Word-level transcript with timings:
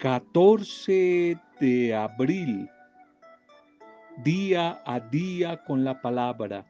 14 0.00 1.40
de 1.58 1.94
abril, 1.94 2.68
día 4.22 4.82
a 4.84 5.00
día 5.00 5.64
con 5.64 5.84
la 5.84 6.02
palabra. 6.02 6.66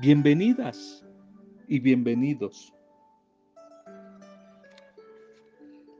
Bienvenidas 0.00 1.06
y 1.68 1.78
bienvenidos. 1.78 2.74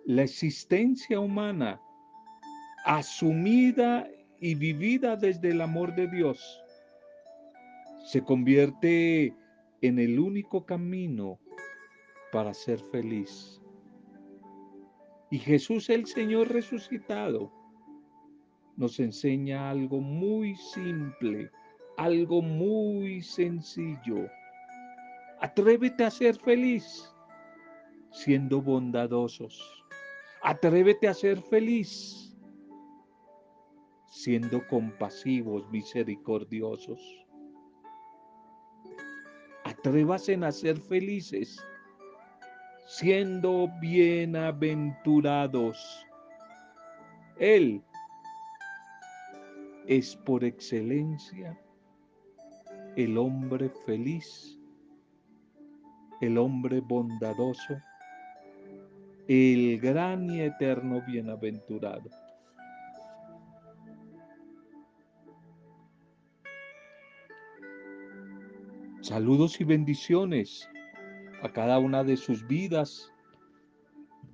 La 0.04 0.22
existencia 0.22 1.20
humana, 1.20 1.80
asumida 2.84 4.08
y 4.40 4.56
vivida 4.56 5.14
desde 5.14 5.50
el 5.50 5.60
amor 5.60 5.94
de 5.94 6.08
Dios, 6.08 6.64
se 8.06 8.24
convierte 8.24 9.36
en 9.82 10.00
el 10.00 10.18
único 10.18 10.66
camino 10.66 11.38
para 12.32 12.52
ser 12.52 12.80
feliz. 12.90 13.61
Y 15.32 15.38
Jesús 15.38 15.88
el 15.88 16.04
Señor 16.04 16.52
resucitado 16.52 17.50
nos 18.76 19.00
enseña 19.00 19.70
algo 19.70 19.98
muy 19.98 20.54
simple, 20.56 21.50
algo 21.96 22.42
muy 22.42 23.22
sencillo. 23.22 24.28
Atrévete 25.40 26.04
a 26.04 26.10
ser 26.10 26.36
feliz 26.36 27.10
siendo 28.10 28.60
bondadosos. 28.60 29.58
Atrévete 30.42 31.08
a 31.08 31.14
ser 31.14 31.40
feliz 31.40 32.36
siendo 34.10 34.60
compasivos, 34.68 35.66
misericordiosos. 35.70 37.00
Atrévase 39.64 40.34
a 40.34 40.52
ser 40.52 40.78
felices 40.78 41.58
siendo 42.92 43.68
bienaventurados. 43.80 46.06
Él 47.38 47.82
es 49.86 50.14
por 50.14 50.44
excelencia 50.44 51.58
el 52.96 53.16
hombre 53.16 53.70
feliz, 53.86 54.60
el 56.20 56.36
hombre 56.36 56.80
bondadoso, 56.80 57.78
el 59.26 59.80
gran 59.80 60.28
y 60.28 60.42
eterno 60.42 61.00
bienaventurado. 61.06 62.10
Saludos 69.00 69.58
y 69.62 69.64
bendiciones 69.64 70.68
a 71.42 71.52
cada 71.52 71.78
una 71.78 72.04
de 72.04 72.16
sus 72.16 72.46
vidas 72.46 73.12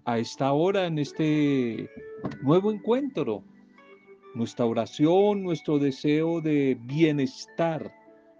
a 0.04 0.18
esta 0.18 0.52
hora, 0.52 0.86
en 0.86 0.98
este 0.98 1.90
nuevo 2.42 2.70
encuentro. 2.70 3.42
Nuestra 4.34 4.66
oración, 4.66 5.42
nuestro 5.42 5.78
deseo 5.78 6.40
de 6.40 6.78
bienestar 6.82 7.92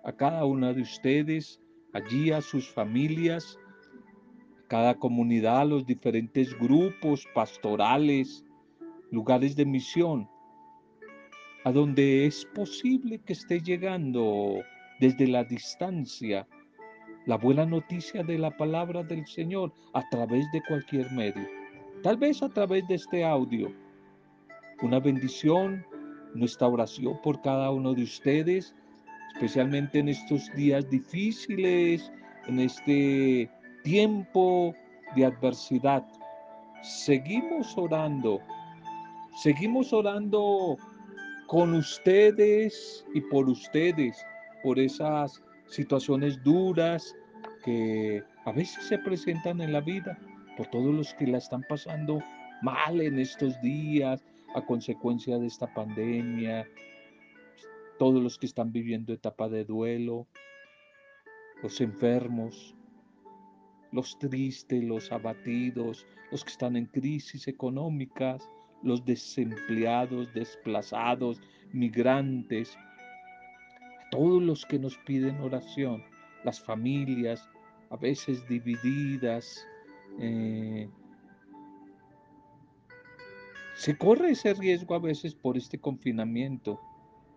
a 0.04 0.12
cada 0.12 0.44
una 0.44 0.72
de 0.72 0.82
ustedes, 0.82 1.60
allí 1.92 2.30
a 2.30 2.40
sus 2.40 2.68
familias, 2.68 3.58
cada 4.68 4.94
comunidad, 4.94 5.66
los 5.66 5.86
diferentes 5.86 6.56
grupos 6.58 7.26
pastorales, 7.34 8.44
lugares 9.10 9.56
de 9.56 9.64
misión, 9.64 10.28
a 11.64 11.72
donde 11.72 12.26
es 12.26 12.44
posible 12.54 13.18
que 13.18 13.32
esté 13.32 13.60
llegando 13.60 14.62
desde 15.00 15.26
la 15.26 15.44
distancia 15.44 16.46
la 17.28 17.36
buena 17.36 17.66
noticia 17.66 18.22
de 18.22 18.38
la 18.38 18.50
palabra 18.56 19.02
del 19.02 19.26
Señor 19.26 19.70
a 19.92 20.02
través 20.08 20.50
de 20.50 20.62
cualquier 20.62 21.12
medio. 21.12 21.46
Tal 22.02 22.16
vez 22.16 22.42
a 22.42 22.48
través 22.48 22.88
de 22.88 22.94
este 22.94 23.22
audio. 23.22 23.70
Una 24.80 24.98
bendición, 24.98 25.84
nuestra 26.34 26.68
oración 26.68 27.20
por 27.22 27.42
cada 27.42 27.70
uno 27.70 27.92
de 27.92 28.04
ustedes, 28.04 28.74
especialmente 29.34 29.98
en 29.98 30.08
estos 30.08 30.50
días 30.54 30.88
difíciles, 30.88 32.10
en 32.46 32.60
este 32.60 33.50
tiempo 33.84 34.74
de 35.14 35.26
adversidad. 35.26 36.06
Seguimos 36.80 37.76
orando, 37.76 38.40
seguimos 39.42 39.92
orando 39.92 40.78
con 41.46 41.74
ustedes 41.74 43.04
y 43.12 43.20
por 43.20 43.50
ustedes, 43.50 44.16
por 44.62 44.78
esas 44.78 45.42
situaciones 45.68 46.42
duras 46.42 47.14
que 47.64 48.22
a 48.44 48.52
veces 48.52 48.86
se 48.86 48.98
presentan 48.98 49.60
en 49.60 49.72
la 49.72 49.80
vida, 49.80 50.18
por 50.56 50.66
todos 50.68 50.94
los 50.94 51.14
que 51.14 51.26
la 51.26 51.38
están 51.38 51.62
pasando 51.68 52.22
mal 52.62 53.00
en 53.00 53.18
estos 53.18 53.60
días 53.60 54.24
a 54.54 54.64
consecuencia 54.64 55.38
de 55.38 55.46
esta 55.46 55.72
pandemia, 55.72 56.66
todos 57.98 58.22
los 58.22 58.38
que 58.38 58.46
están 58.46 58.72
viviendo 58.72 59.12
etapa 59.12 59.48
de 59.48 59.64
duelo, 59.64 60.26
los 61.62 61.80
enfermos, 61.80 62.74
los 63.92 64.18
tristes, 64.18 64.82
los 64.82 65.10
abatidos, 65.12 66.06
los 66.30 66.44
que 66.44 66.50
están 66.50 66.76
en 66.76 66.86
crisis 66.86 67.48
económicas, 67.48 68.48
los 68.82 69.04
desempleados, 69.04 70.32
desplazados, 70.34 71.40
migrantes, 71.72 72.76
todos 74.10 74.42
los 74.42 74.64
que 74.66 74.78
nos 74.78 74.96
piden 74.98 75.40
oración, 75.40 76.04
las 76.44 76.60
familias 76.60 77.48
a 77.90 77.96
veces 77.96 78.46
divididas. 78.48 79.66
Eh, 80.18 80.88
se 83.74 83.96
corre 83.96 84.30
ese 84.30 84.54
riesgo 84.54 84.94
a 84.94 84.98
veces 84.98 85.34
por 85.34 85.56
este 85.56 85.78
confinamiento, 85.78 86.80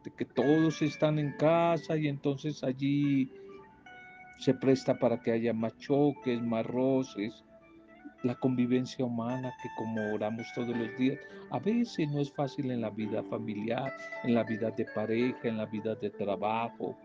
de 0.04 0.12
que 0.12 0.26
todos 0.26 0.82
están 0.82 1.20
en 1.20 1.34
casa 1.34 1.96
y 1.98 2.08
entonces 2.08 2.64
allí 2.64 3.32
se 4.40 4.56
presta 4.56 4.98
para 4.98 5.22
que 5.22 5.32
haya 5.32 5.54
más 5.54 5.78
choques, 5.78 6.42
más 6.42 6.66
roces, 6.66 7.44
la 8.24 8.36
convivencia 8.36 9.04
humana 9.04 9.54
que 9.62 9.70
como 9.76 10.14
oramos 10.14 10.46
todos 10.54 10.76
los 10.76 10.98
días, 10.98 11.20
a 11.50 11.60
veces 11.60 12.10
no 12.10 12.20
es 12.20 12.32
fácil 12.32 12.72
en 12.72 12.82
la 12.82 12.90
vida 12.90 13.24
familiar, 13.24 13.94
en 14.24 14.36
la 14.36 14.44
vida 14.44 14.72
de 14.72 14.86
pareja, 14.86 15.48
en 15.48 15.58
la 15.58 15.66
vida 15.66 15.96
de 15.96 16.10
trabajo. 16.10 16.96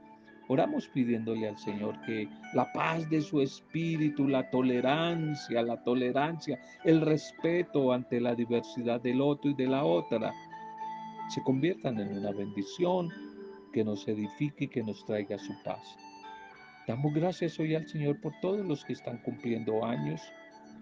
Oramos 0.49 0.87
pidiéndole 0.88 1.49
al 1.49 1.59
Señor 1.59 2.00
que 2.03 2.28
la 2.55 2.71
paz 2.72 3.09
de 3.10 3.21
su 3.21 3.41
espíritu, 3.41 4.28
la 4.28 4.49
tolerancia, 4.50 5.62
la 5.62 5.82
tolerancia, 5.82 6.60
el 6.84 7.00
respeto 7.00 7.93
ante 7.93 8.21
la 8.21 8.34
diversidad 8.34 9.00
del 9.00 9.21
otro 9.21 9.50
y 9.50 9.55
de 9.55 9.66
la 9.66 9.84
otra, 9.84 10.32
se 11.28 11.43
conviertan 11.43 11.99
en 11.99 12.16
una 12.19 12.31
bendición 12.31 13.10
que 13.72 13.82
nos 13.82 14.06
edifique 14.06 14.66
y 14.66 14.69
que 14.69 14.82
nos 14.82 15.05
traiga 15.05 15.37
su 15.38 15.53
paz. 15.65 15.97
Damos 16.87 17.12
gracias 17.12 17.59
hoy 17.59 17.75
al 17.75 17.88
Señor 17.88 18.21
por 18.21 18.32
todos 18.41 18.65
los 18.65 18.84
que 18.84 18.93
están 18.93 19.19
cumpliendo 19.19 19.84
años, 19.84 20.22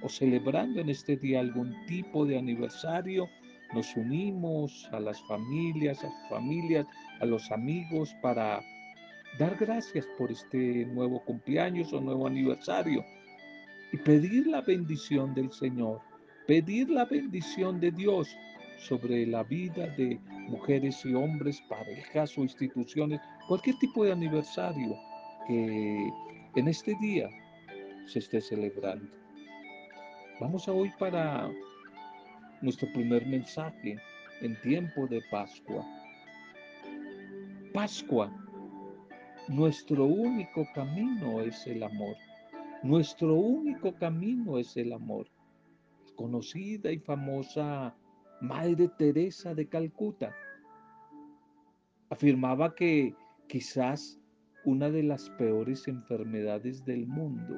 o 0.04 0.08
celebrando 0.08 0.80
en 0.80 0.90
este 0.90 1.16
día 1.16 1.40
algún 1.40 1.74
tipo 1.86 2.26
de 2.26 2.38
aniversario, 2.38 3.26
nos 3.72 3.96
unimos 3.96 4.86
a 4.92 5.00
las 5.00 5.20
familias, 5.22 6.04
a 6.04 6.28
familias, 6.28 6.86
a 7.20 7.24
los 7.24 7.50
amigos 7.50 8.14
para 8.20 8.62
dar 9.38 9.56
gracias 9.56 10.06
por 10.18 10.30
este 10.30 10.84
nuevo 10.86 11.24
cumpleaños 11.24 11.90
o 11.94 12.02
nuevo 12.02 12.26
aniversario 12.26 13.02
y 13.92 13.96
pedir 13.96 14.46
la 14.46 14.60
bendición 14.60 15.34
del 15.34 15.50
Señor, 15.50 16.02
pedir 16.46 16.90
la 16.90 17.06
bendición 17.06 17.80
de 17.80 17.90
Dios 17.90 18.28
sobre 18.78 19.26
la 19.26 19.42
vida 19.42 19.86
de 19.96 20.20
mujeres 20.48 21.02
y 21.06 21.14
hombres, 21.14 21.62
parejas 21.70 22.36
o 22.36 22.42
instituciones, 22.42 23.20
cualquier 23.48 23.76
tipo 23.78 24.04
de 24.04 24.12
aniversario 24.12 24.94
que 25.48 26.10
en 26.56 26.68
este 26.68 26.94
día 27.00 27.30
se 28.06 28.18
esté 28.18 28.42
celebrando. 28.42 29.23
Vamos 30.40 30.66
a 30.66 30.72
hoy 30.72 30.90
para 30.98 31.48
nuestro 32.60 32.88
primer 32.92 33.24
mensaje 33.24 33.96
en 34.40 34.60
tiempo 34.62 35.06
de 35.06 35.22
Pascua. 35.30 35.86
Pascua, 37.72 38.32
nuestro 39.46 40.06
único 40.06 40.66
camino 40.74 41.40
es 41.40 41.64
el 41.68 41.84
amor. 41.84 42.16
Nuestro 42.82 43.34
único 43.36 43.94
camino 43.94 44.58
es 44.58 44.76
el 44.76 44.92
amor. 44.92 45.28
Conocida 46.16 46.90
y 46.90 46.98
famosa 46.98 47.94
Madre 48.40 48.88
Teresa 48.98 49.54
de 49.54 49.68
Calcuta 49.68 50.34
afirmaba 52.10 52.74
que 52.74 53.14
quizás 53.46 54.18
una 54.64 54.90
de 54.90 55.04
las 55.04 55.30
peores 55.30 55.86
enfermedades 55.86 56.84
del 56.84 57.06
mundo 57.06 57.54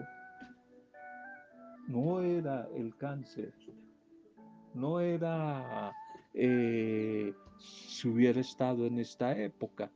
no 1.88 2.20
era 2.20 2.68
el 2.74 2.96
cáncer, 2.96 3.54
no 4.74 5.00
era 5.00 5.92
eh, 6.34 7.32
si 7.58 8.08
hubiera 8.08 8.40
estado 8.40 8.86
en 8.86 8.98
esta 8.98 9.36
época, 9.36 9.90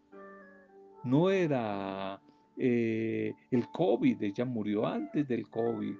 no 1.05 1.31
era 1.31 2.21
eh, 2.57 3.35
el 3.51 3.69
COVID, 3.71 4.23
ella 4.23 4.45
murió 4.45 4.87
antes 4.87 5.27
del 5.27 5.49
COVID, 5.49 5.95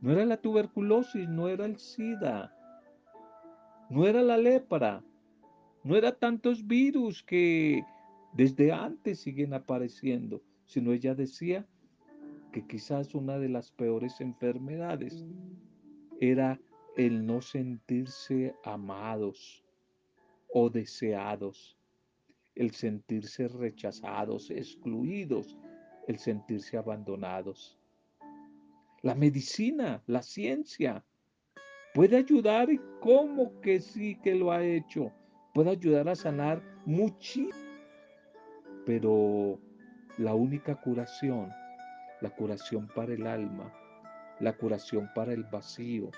no 0.00 0.12
era 0.12 0.24
la 0.24 0.36
tuberculosis, 0.36 1.28
no 1.28 1.48
era 1.48 1.64
el 1.64 1.78
SIDA, 1.78 2.52
No 3.90 4.06
era 4.06 4.22
la 4.22 4.36
lepra, 4.38 5.04
no 5.82 5.94
era 5.94 6.12
tantos 6.12 6.66
virus 6.66 7.22
que 7.22 7.84
desde 8.32 8.72
antes 8.72 9.20
siguen 9.20 9.54
apareciendo, 9.54 10.42
sino 10.66 10.92
ella 10.92 11.14
decía 11.14 11.66
que 12.54 12.64
quizás 12.68 13.16
una 13.16 13.36
de 13.36 13.48
las 13.48 13.72
peores 13.72 14.20
enfermedades 14.20 15.24
era 16.20 16.60
el 16.96 17.26
no 17.26 17.42
sentirse 17.42 18.54
amados 18.62 19.64
o 20.52 20.70
deseados, 20.70 21.76
el 22.54 22.70
sentirse 22.70 23.48
rechazados, 23.48 24.52
excluidos, 24.52 25.58
el 26.06 26.16
sentirse 26.16 26.76
abandonados. 26.76 27.76
La 29.02 29.16
medicina, 29.16 30.04
la 30.06 30.22
ciencia, 30.22 31.04
puede 31.92 32.18
ayudar 32.18 32.70
y 32.70 32.80
cómo 33.00 33.60
que 33.62 33.80
sí 33.80 34.14
que 34.22 34.36
lo 34.36 34.52
ha 34.52 34.64
hecho. 34.64 35.10
Puede 35.54 35.70
ayudar 35.70 36.08
a 36.08 36.14
sanar 36.14 36.62
muchísimo. 36.86 37.52
Pero 38.86 39.58
la 40.18 40.34
única 40.34 40.80
curación, 40.80 41.50
la 42.20 42.30
curación 42.30 42.88
para 42.94 43.12
el 43.12 43.26
alma, 43.26 43.72
la 44.40 44.52
curación 44.52 45.10
para 45.14 45.32
el 45.32 45.44
vacío, 45.44 46.10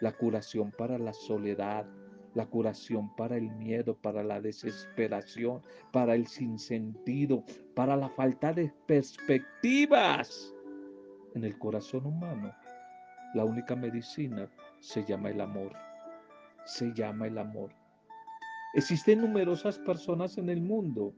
la 0.00 0.12
curación 0.12 0.72
para 0.72 0.98
la 0.98 1.12
soledad, 1.12 1.86
la 2.34 2.46
curación 2.46 3.14
para 3.16 3.36
el 3.36 3.50
miedo, 3.50 3.96
para 3.96 4.22
la 4.22 4.40
desesperación, 4.40 5.62
para 5.92 6.14
el 6.14 6.26
sinsentido, 6.26 7.44
para 7.74 7.96
la 7.96 8.08
falta 8.08 8.52
de 8.52 8.72
perspectivas 8.86 10.52
en 11.34 11.44
el 11.44 11.58
corazón 11.58 12.06
humano, 12.06 12.54
la 13.34 13.44
única 13.44 13.74
medicina 13.74 14.48
se 14.80 15.04
llama 15.04 15.30
el 15.30 15.40
amor. 15.40 15.72
Se 16.64 16.92
llama 16.94 17.26
el 17.26 17.38
amor. 17.38 17.70
Existen 18.74 19.20
numerosas 19.20 19.78
personas 19.78 20.38
en 20.38 20.48
el 20.48 20.60
mundo 20.60 21.14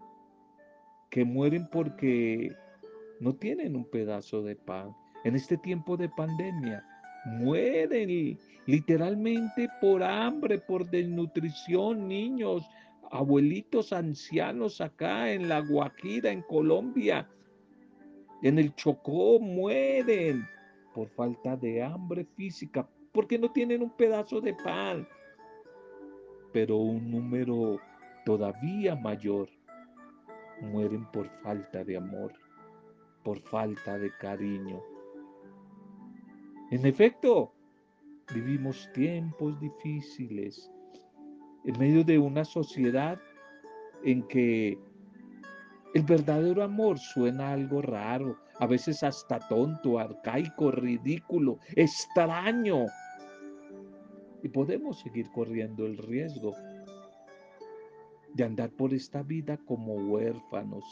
que 1.11 1.25
mueren 1.25 1.69
porque 1.71 2.55
no 3.21 3.35
tienen 3.35 3.77
un 3.77 3.85
pedazo 3.85 4.43
de 4.43 4.57
pan. 4.57 4.95
En 5.25 5.35
este 5.35 5.57
tiempo 5.57 5.97
de 5.97 6.09
pandemia, 6.09 6.85
mueren 7.27 8.39
literalmente 8.67 9.69
por 9.81 10.03
hambre, 10.03 10.59
por 10.59 10.89
desnutrición, 10.89 12.07
niños, 12.09 12.69
abuelitos 13.11 13.93
ancianos 13.93 14.81
acá 14.81 15.33
en 15.33 15.49
La 15.49 15.61
Guajira, 15.61 16.31
en 16.31 16.43
Colombia, 16.43 17.29
en 18.43 18.59
el 18.59 18.75
Chocó 18.75 19.41
mueren 19.41 20.47
por 20.95 21.09
falta 21.11 21.57
de 21.57 21.83
hambre 21.83 22.25
física, 22.37 22.89
porque 23.13 23.39
no 23.39 23.51
tienen 23.51 23.83
un 23.83 23.91
pedazo 23.91 24.41
de 24.41 24.55
pan. 24.55 25.07
Pero 26.53 26.77
un 26.77 27.11
número 27.11 27.81
todavía 28.25 28.95
mayor 28.95 29.49
mueren 30.61 31.05
por 31.13 31.29
falta 31.43 31.85
de 31.85 31.97
amor, 31.97 32.33
por 33.27 33.41
falta 33.41 33.99
de 33.99 34.13
cariño. 34.19 34.81
En 36.71 36.87
efecto, 36.87 37.53
vivimos 38.33 38.89
tiempos 38.95 39.59
difíciles 39.59 40.71
en 41.65 41.77
medio 41.77 42.05
de 42.05 42.21
una 42.21 42.45
sociedad 42.45 43.21
en 44.05 44.23
que 44.29 44.79
el 45.93 46.03
verdadero 46.05 46.63
amor 46.63 47.01
suena 47.01 47.51
algo 47.51 47.83
raro, 47.83 48.39
a 48.61 48.67
veces 48.69 49.03
hasta 49.03 49.41
tonto, 49.49 49.99
arcaico, 49.99 50.71
ridículo, 50.71 51.59
extraño. 51.75 52.85
Y 54.45 54.49
podemos 54.51 55.01
seguir 55.01 55.29
corriendo 55.33 55.85
el 55.85 55.99
riesgo 55.99 56.53
de 58.35 58.45
andar 58.45 58.71
por 58.71 58.95
esta 58.95 59.25
vida 59.25 59.59
como 59.67 59.95
huérfanos, 59.95 60.85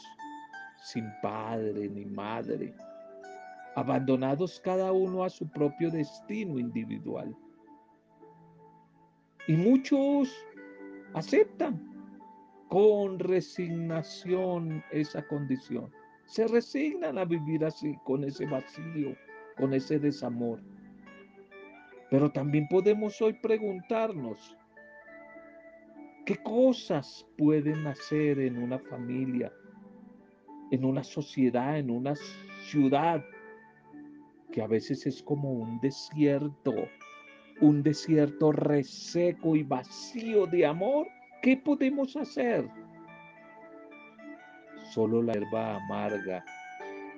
sin 0.85 1.11
padre 1.19 1.89
ni 1.89 2.05
madre, 2.05 2.71
abandonados 3.75 4.59
cada 4.59 4.91
uno 4.91 5.23
a 5.23 5.29
su 5.31 5.49
propio 5.49 5.89
destino 5.89 6.59
individual. 6.59 7.35
Y 9.47 9.53
muchos 9.53 10.31
aceptan 11.15 11.81
con 12.69 13.17
resignación 13.17 14.83
esa 14.91 15.25
condición. 15.27 15.91
Se 16.25 16.47
resignan 16.47 17.17
a 17.17 17.25
vivir 17.25 17.65
así, 17.65 17.97
con 18.03 18.23
ese 18.23 18.45
vacío, 18.45 19.15
con 19.57 19.73
ese 19.73 19.97
desamor. 19.97 20.61
Pero 22.11 22.31
también 22.31 22.67
podemos 22.67 23.19
hoy 23.23 23.33
preguntarnos, 23.33 24.55
¿qué 26.27 26.37
cosas 26.37 27.25
pueden 27.37 27.87
hacer 27.87 28.39
en 28.39 28.61
una 28.61 28.77
familia, 28.77 29.51
en 30.71 30.85
una 30.85 31.03
sociedad, 31.03 31.77
en 31.77 31.89
una 31.89 32.15
ciudad, 32.69 33.23
que 34.51 34.61
a 34.61 34.67
veces 34.67 35.05
es 35.05 35.21
como 35.21 35.51
un 35.51 35.79
desierto, 35.81 36.73
un 37.61 37.83
desierto 37.83 38.51
reseco 38.51 39.55
y 39.55 39.63
vacío 39.63 40.45
de 40.47 40.65
amor? 40.65 41.07
¿Qué 41.41 41.57
podemos 41.57 42.15
hacer? 42.15 42.67
Solo 44.93 45.21
la 45.21 45.33
herba 45.33 45.75
amarga 45.75 46.43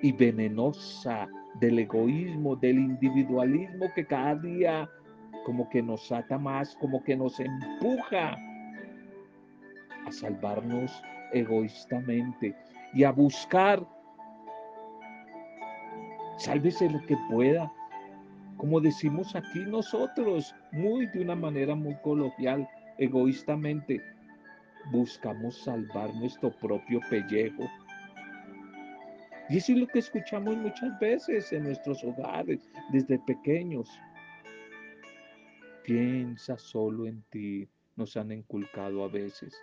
y 0.02 0.12
venenosa 0.12 1.28
del 1.60 1.80
egoísmo, 1.80 2.56
del 2.56 2.80
individualismo 2.80 3.86
que 3.96 4.06
cada 4.06 4.36
día 4.36 4.90
como 5.46 5.70
que 5.70 5.82
nos 5.82 6.12
ata 6.12 6.38
más, 6.38 6.76
como 6.78 7.04
que 7.04 7.16
nos 7.16 7.40
empuja 7.40 8.36
a 10.06 10.12
salvarnos 10.12 11.02
egoístamente 11.34 12.56
y 12.94 13.04
a 13.04 13.12
buscar, 13.12 13.86
sálvese 16.38 16.90
lo 16.90 17.06
que 17.06 17.18
pueda, 17.30 17.72
como 18.58 18.82
decimos 18.82 19.36
aquí 19.36 19.60
nosotros, 19.60 20.56
muy 20.72 21.06
de 21.08 21.22
una 21.22 21.36
manera 21.36 21.76
muy 21.76 21.96
coloquial, 22.02 22.68
egoístamente, 22.98 24.02
buscamos 24.92 25.58
salvar 25.64 26.14
nuestro 26.16 26.52
propio 26.60 27.00
pellejo. 27.10 27.70
Y 29.50 29.58
eso 29.58 29.74
es 29.74 29.78
lo 29.78 29.88
que 29.88 30.00
escuchamos 30.00 30.58
muchas 30.58 31.00
veces 31.00 31.54
en 31.54 31.64
nuestros 31.64 32.04
hogares 32.04 32.68
desde 32.92 33.20
pequeños. 33.20 33.90
Piensa 35.84 36.58
solo 36.58 37.06
en 37.06 37.22
ti, 37.30 37.68
nos 37.96 38.18
han 38.18 38.32
inculcado 38.32 39.06
a 39.06 39.08
veces. 39.08 39.56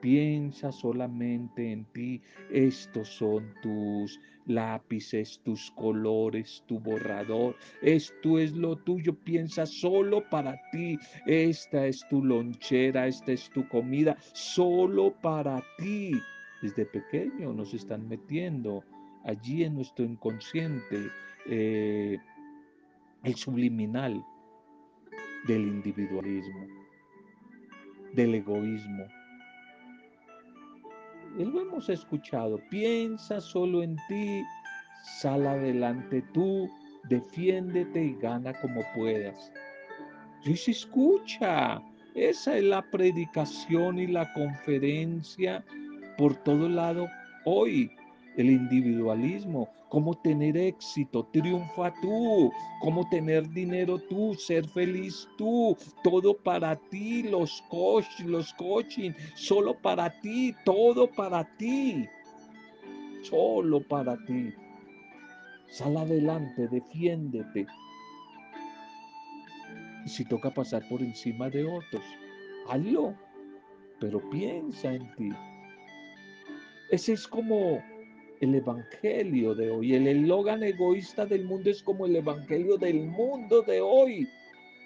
Piensa 0.00 0.72
solamente 0.72 1.72
en 1.72 1.84
ti. 1.92 2.22
Estos 2.50 3.08
son 3.08 3.52
tus 3.62 4.18
lápices, 4.46 5.40
tus 5.44 5.70
colores, 5.72 6.64
tu 6.66 6.80
borrador. 6.80 7.54
Esto 7.82 8.38
es 8.38 8.52
lo 8.52 8.76
tuyo. 8.76 9.14
Piensa 9.14 9.66
solo 9.66 10.22
para 10.30 10.58
ti. 10.72 10.98
Esta 11.26 11.86
es 11.86 12.06
tu 12.08 12.24
lonchera, 12.24 13.06
esta 13.06 13.32
es 13.32 13.50
tu 13.50 13.68
comida, 13.68 14.16
solo 14.32 15.12
para 15.20 15.62
ti. 15.78 16.12
Desde 16.62 16.86
pequeño 16.86 17.52
nos 17.52 17.74
están 17.74 18.08
metiendo 18.08 18.82
allí 19.24 19.64
en 19.64 19.74
nuestro 19.74 20.04
inconsciente 20.04 21.10
eh, 21.46 22.18
el 23.22 23.34
subliminal 23.34 24.24
del 25.46 25.62
individualismo, 25.62 26.66
del 28.14 28.34
egoísmo 28.34 29.19
lo 31.38 31.62
hemos 31.62 31.88
escuchado. 31.88 32.58
Piensa 32.70 33.40
solo 33.40 33.82
en 33.82 33.96
ti, 34.08 34.42
sal 35.20 35.46
adelante 35.46 36.22
tú, 36.32 36.68
defiéndete 37.08 38.04
y 38.04 38.14
gana 38.14 38.52
como 38.60 38.82
puedas. 38.94 39.52
Se 40.42 40.70
escucha. 40.70 41.82
Esa 42.14 42.56
es 42.56 42.64
la 42.64 42.82
predicación 42.90 44.00
y 44.00 44.08
la 44.08 44.32
conferencia 44.32 45.64
por 46.18 46.34
todo 46.42 46.68
lado 46.68 47.06
hoy 47.44 47.90
el 48.36 48.50
individualismo, 48.50 49.68
cómo 49.90 50.14
tener 50.14 50.56
éxito, 50.56 51.26
triunfa 51.32 51.92
tú, 52.00 52.50
cómo 52.80 53.06
tener 53.10 53.46
dinero 53.50 53.98
tú, 53.98 54.34
ser 54.34 54.66
feliz 54.70 55.28
tú, 55.36 55.76
todo 56.02 56.34
para 56.34 56.76
ti, 56.90 57.24
los 57.24 57.62
coach, 57.68 58.20
los 58.24 58.54
coaching, 58.54 59.10
solo 59.34 59.74
para 59.74 60.08
ti, 60.20 60.54
todo 60.64 61.10
para 61.10 61.44
ti, 61.56 62.08
solo 63.22 63.82
para 63.88 64.16
ti. 64.24 64.54
Sal 65.70 65.96
adelante, 65.96 66.68
defiéndete. 66.68 67.66
Y 70.06 70.08
si 70.08 70.24
toca 70.24 70.54
pasar 70.54 70.88
por 70.88 71.02
encima 71.02 71.50
de 71.50 71.64
otros, 71.64 72.04
hazlo, 72.68 73.14
pero 74.00 74.20
piensa 74.30 74.94
en 74.94 75.14
ti. 75.16 75.30
Ese 76.90 77.12
es 77.12 77.26
como 77.26 77.80
el 78.40 78.54
evangelio 78.54 79.54
de 79.54 79.70
hoy. 79.70 79.94
El 79.94 80.08
eslogan 80.08 80.62
egoísta 80.62 81.26
del 81.26 81.44
mundo 81.44 81.70
es 81.70 81.82
como 81.82 82.06
el 82.06 82.16
evangelio 82.16 82.76
del 82.78 83.06
mundo 83.06 83.62
de 83.62 83.80
hoy. 83.80 84.28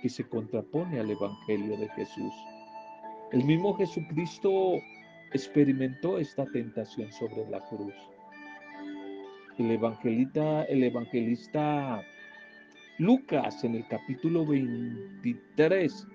que 0.02 0.10
se 0.10 0.28
contrapone 0.28 1.00
al 1.00 1.10
Evangelio 1.10 1.78
de 1.78 1.88
Jesús. 1.88 2.34
El 3.32 3.42
mismo 3.42 3.74
Jesucristo 3.74 4.74
experimentó 5.32 6.18
esta 6.18 6.44
tentación 6.44 7.10
sobre 7.10 7.48
la 7.48 7.58
cruz. 7.70 7.94
El 9.56 9.70
evangelista, 9.70 10.64
el 10.64 10.84
evangelista 10.84 12.02
Lucas 12.98 13.64
en 13.64 13.76
el 13.76 13.88
capítulo 13.88 14.44
23, 14.44 16.06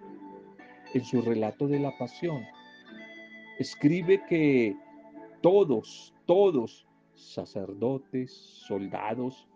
en 0.94 1.04
su 1.04 1.22
relato 1.24 1.68
de 1.68 1.80
la 1.80 1.92
pasión, 1.98 2.46
escribe 3.58 4.24
que 4.30 4.76
todos, 5.42 6.14
todos, 6.28 6.86
sacerdotes, 7.20 8.32
soldados, 8.68 9.48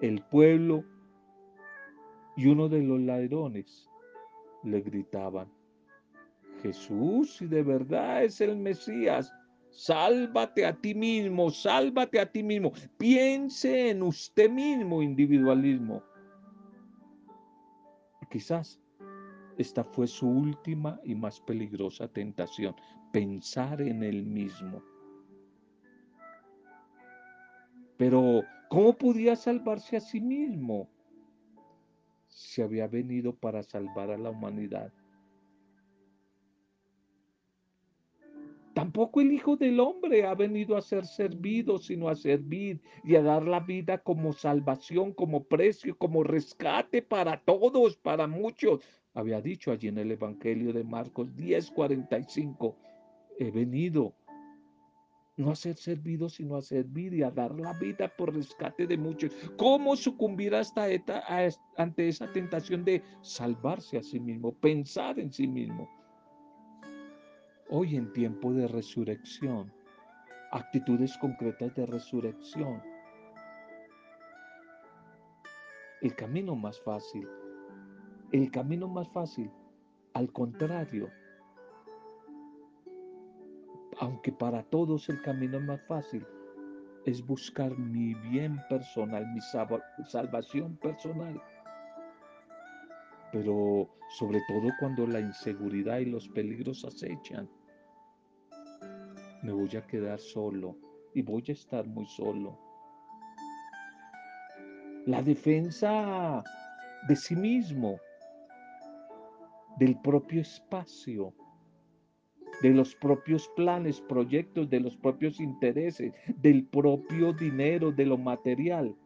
el 0.00 0.22
pueblo 0.22 0.84
y 2.36 2.46
uno 2.46 2.68
de 2.68 2.82
los 2.82 3.00
ladrones 3.00 3.88
le 4.64 4.80
gritaban, 4.80 5.48
Jesús, 6.62 7.36
si 7.36 7.46
de 7.46 7.62
verdad 7.62 8.24
es 8.24 8.40
el 8.40 8.56
Mesías, 8.56 9.32
sálvate 9.70 10.64
a 10.64 10.72
ti 10.74 10.94
mismo, 10.94 11.50
sálvate 11.50 12.20
a 12.20 12.30
ti 12.30 12.42
mismo, 12.42 12.72
piense 12.96 13.90
en 13.90 14.02
usted 14.02 14.50
mismo, 14.50 15.02
individualismo. 15.02 16.02
Quizás 18.30 18.80
esta 19.58 19.84
fue 19.84 20.06
su 20.06 20.28
última 20.28 20.98
y 21.04 21.14
más 21.14 21.40
peligrosa 21.40 22.08
tentación, 22.08 22.74
pensar 23.12 23.80
en 23.80 24.02
él 24.02 24.24
mismo. 24.24 24.82
Pero, 27.96 28.42
¿cómo 28.68 28.96
podía 28.96 29.36
salvarse 29.36 29.96
a 29.96 30.00
sí 30.00 30.20
mismo? 30.20 30.88
Si 32.28 32.60
había 32.62 32.88
venido 32.88 33.34
para 33.34 33.62
salvar 33.62 34.10
a 34.10 34.18
la 34.18 34.30
humanidad. 34.30 34.92
Tampoco 38.74 39.20
el 39.20 39.32
Hijo 39.32 39.56
del 39.56 39.78
Hombre 39.78 40.26
ha 40.26 40.34
venido 40.34 40.76
a 40.76 40.82
ser 40.82 41.06
servido, 41.06 41.78
sino 41.78 42.08
a 42.08 42.16
servir 42.16 42.80
y 43.04 43.14
a 43.14 43.22
dar 43.22 43.44
la 43.44 43.60
vida 43.60 43.98
como 43.98 44.32
salvación, 44.32 45.12
como 45.12 45.44
precio, 45.44 45.96
como 45.96 46.24
rescate 46.24 47.00
para 47.00 47.40
todos, 47.40 47.96
para 47.96 48.26
muchos. 48.26 48.80
Había 49.14 49.40
dicho 49.40 49.70
allí 49.70 49.86
en 49.86 49.98
el 49.98 50.10
Evangelio 50.10 50.72
de 50.72 50.82
Marcos 50.82 51.36
10:45, 51.36 52.74
he 53.38 53.52
venido 53.52 54.12
no 55.36 55.50
a 55.50 55.56
ser 55.56 55.76
servido, 55.76 56.28
sino 56.28 56.56
a 56.56 56.62
servir 56.62 57.12
y 57.14 57.22
a 57.22 57.30
dar 57.30 57.54
la 57.58 57.72
vida 57.74 58.08
por 58.08 58.34
rescate 58.34 58.86
de 58.86 58.96
muchos. 58.96 59.32
¿Cómo 59.56 59.96
sucumbir 59.96 60.54
hasta 60.54 60.86
ante 61.76 62.08
esa 62.08 62.30
tentación 62.32 62.84
de 62.84 63.02
salvarse 63.20 63.98
a 63.98 64.02
sí 64.02 64.20
mismo, 64.20 64.52
pensar 64.52 65.18
en 65.18 65.32
sí 65.32 65.46
mismo? 65.46 65.88
Hoy 67.68 67.96
en 67.96 68.12
tiempo 68.12 68.52
de 68.52 68.68
resurrección, 68.68 69.72
actitudes 70.52 71.16
concretas 71.18 71.74
de 71.74 71.86
resurrección. 71.86 72.80
El 76.00 76.14
camino 76.14 76.54
más 76.54 76.80
fácil, 76.80 77.26
el 78.30 78.50
camino 78.50 78.86
más 78.86 79.08
fácil, 79.08 79.50
al 80.12 80.30
contrario, 80.30 81.10
aunque 84.00 84.32
para 84.32 84.62
todos 84.64 85.08
el 85.08 85.20
camino 85.22 85.60
más 85.60 85.80
fácil 85.86 86.26
es 87.06 87.24
buscar 87.26 87.76
mi 87.78 88.14
bien 88.14 88.58
personal, 88.68 89.26
mi 89.32 89.40
salvación 90.08 90.76
personal. 90.76 91.40
Pero 93.32 93.88
sobre 94.10 94.40
todo 94.48 94.70
cuando 94.78 95.06
la 95.06 95.20
inseguridad 95.20 95.98
y 95.98 96.06
los 96.06 96.28
peligros 96.28 96.84
acechan, 96.84 97.48
me 99.42 99.52
voy 99.52 99.76
a 99.76 99.86
quedar 99.86 100.18
solo 100.18 100.76
y 101.14 101.22
voy 101.22 101.44
a 101.48 101.52
estar 101.52 101.86
muy 101.86 102.06
solo. 102.06 102.58
La 105.06 105.22
defensa 105.22 106.42
de 107.06 107.16
sí 107.16 107.36
mismo, 107.36 107.98
del 109.78 110.00
propio 110.00 110.40
espacio, 110.40 111.34
de 112.64 112.70
los 112.70 112.94
propios 112.94 113.46
planes, 113.56 114.00
proyectos, 114.00 114.70
de 114.70 114.80
los 114.80 114.96
propios 114.96 115.38
intereses, 115.38 116.14
del 116.40 116.64
propio 116.64 117.34
dinero, 117.34 117.92
de 117.92 118.06
lo 118.06 118.16
material, 118.16 118.96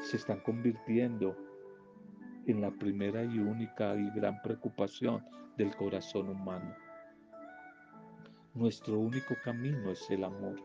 se 0.00 0.16
están 0.16 0.40
convirtiendo 0.40 1.36
en 2.48 2.60
la 2.60 2.72
primera 2.72 3.22
y 3.22 3.38
única 3.38 3.94
y 3.94 4.10
gran 4.18 4.42
preocupación 4.42 5.24
del 5.56 5.76
corazón 5.76 6.28
humano. 6.28 6.74
Nuestro 8.54 8.98
único 8.98 9.36
camino 9.44 9.92
es 9.92 10.10
el 10.10 10.24
amor. 10.24 10.56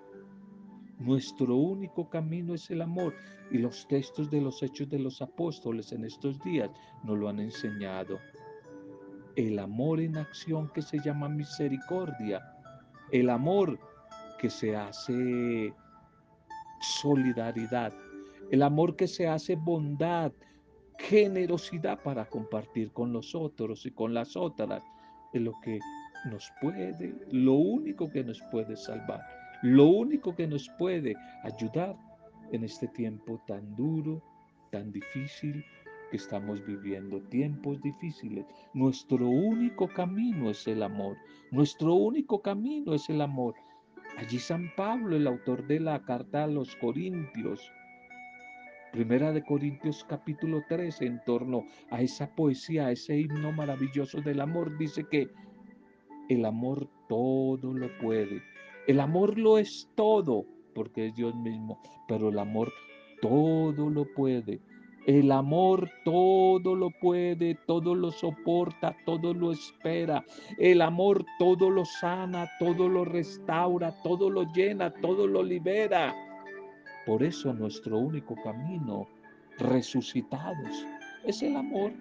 Nuestro 0.98 1.55
único 1.55 2.10
camino 2.10 2.55
es 2.55 2.72
el 2.72 2.82
amor. 2.82 3.13
Y 3.51 3.60
los 3.60 3.88
textos 3.88 4.32
de 4.32 4.41
los 4.41 4.63
hechos 4.63 4.89
de 4.89 4.98
los 4.98 5.22
apóstoles 5.22 5.91
en 5.91 6.03
estos 6.03 6.39
días 6.39 6.72
nos 7.03 7.20
lo 7.20 7.29
han 7.29 7.39
enseñado. 7.39 8.17
El 9.36 9.60
amor 9.60 10.00
en 10.00 10.18
acción 10.18 10.70
que 10.74 10.82
se 10.82 11.00
llama 11.00 11.27
misericordia. 11.30 12.42
El 13.12 13.30
amor 13.30 13.80
que 14.39 14.50
se 14.50 14.75
hace 14.75 15.74
solidaridad. 17.01 17.94
El 18.51 18.62
amor 18.62 18.96
que 18.96 19.08
se 19.08 19.27
hace 19.27 19.56
bondad, 19.56 20.32
generosidad 21.00 22.01
para 22.01 22.25
compartir 22.25 22.92
con 22.92 23.12
los 23.12 23.36
otros 23.36 23.86
y 23.86 23.92
con 23.92 24.13
las 24.13 24.36
otras. 24.38 24.84
Es 25.34 25.42
lo 25.42 25.54
que 25.63 25.80
nos 26.25 26.51
puede, 26.62 27.13
lo 27.32 27.54
único 27.54 28.10
que 28.10 28.24
nos 28.24 28.42
puede 28.51 28.75
salvar, 28.75 29.22
lo 29.62 29.86
único 29.86 30.36
que 30.36 30.48
nos 30.48 30.70
puede 30.77 31.15
ayudar 31.44 31.96
en 32.51 32.63
este 32.63 32.88
tiempo 32.89 33.42
tan 33.48 33.75
duro, 33.75 34.22
tan 34.72 34.92
difícil 34.92 35.63
estamos 36.15 36.65
viviendo, 36.65 37.22
tiempos 37.24 37.81
difíciles. 37.81 38.45
Nuestro 38.74 39.27
único 39.27 39.88
camino 39.88 40.50
es 40.50 40.67
el 40.67 40.84
amor, 40.84 41.17
nuestro 41.51 41.93
único 41.93 42.41
camino 42.41 42.93
es 42.93 43.10
el 43.10 43.22
amor. 43.22 43.55
Allí 44.17 44.39
San 44.39 44.72
Pablo, 44.75 45.15
el 45.15 45.27
autor 45.27 45.67
de 45.67 45.79
la 45.79 46.01
carta 46.03 46.45
a 46.45 46.48
los 46.48 46.75
Corintios, 46.77 47.72
Primera 48.95 49.34
de 49.34 49.43
Corintios 49.43 50.05
capítulo 50.05 50.63
13, 50.69 51.05
en 51.05 51.22
torno 51.25 51.65
a 51.91 52.01
esa 52.01 52.34
poesía, 52.34 52.86
a 52.86 52.91
ese 52.93 53.19
himno 53.19 53.51
maravilloso 53.51 54.22
del 54.22 54.39
amor, 54.39 54.77
dice 54.77 55.03
que 55.12 55.27
el 56.29 56.45
amor 56.45 56.88
todo 57.10 57.74
lo 57.74 57.89
puede. 57.98 58.41
El 58.88 59.01
amor 59.01 59.38
lo 59.38 59.57
es 59.57 59.91
todo, 59.95 60.45
porque 60.74 61.07
es 61.07 61.15
Dios 61.15 61.36
mismo, 61.36 61.81
pero 62.07 62.29
el 62.29 62.39
amor 62.39 62.72
todo 63.22 63.89
lo 63.89 64.05
puede. 64.13 64.62
El 65.05 65.31
amor 65.31 65.88
todo 66.03 66.75
lo 66.75 66.89
puede, 66.89 67.53
todo 67.67 67.93
lo 67.93 68.12
soporta, 68.12 68.95
todo 69.05 69.35
lo 69.35 69.51
espera. 69.51 70.25
El 70.57 70.81
amor 70.81 71.24
todo 71.38 71.69
lo 71.69 71.85
sana, 71.85 72.50
todo 72.57 72.89
lo 72.89 73.05
restaura, 73.05 73.93
todo 74.01 74.31
lo 74.31 74.51
llena, 74.51 74.89
todo 74.89 75.27
lo 75.27 75.43
libera. 75.43 76.15
Por 77.05 77.21
eso 77.21 77.53
nuestro 77.53 78.00
único 78.00 78.35
camino, 78.43 79.07
resucitados, 79.59 80.88
es 81.24 81.43
el 81.43 81.55
amor. 81.55 81.91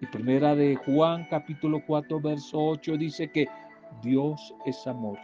Y 0.00 0.06
primera 0.06 0.54
de 0.54 0.76
Juan 0.76 1.26
capítulo 1.28 1.82
4 1.84 2.20
verso 2.20 2.58
8 2.58 2.96
dice 2.96 3.28
que 3.32 3.48
Dios 4.04 4.54
es 4.66 4.86
amor. 4.86 5.18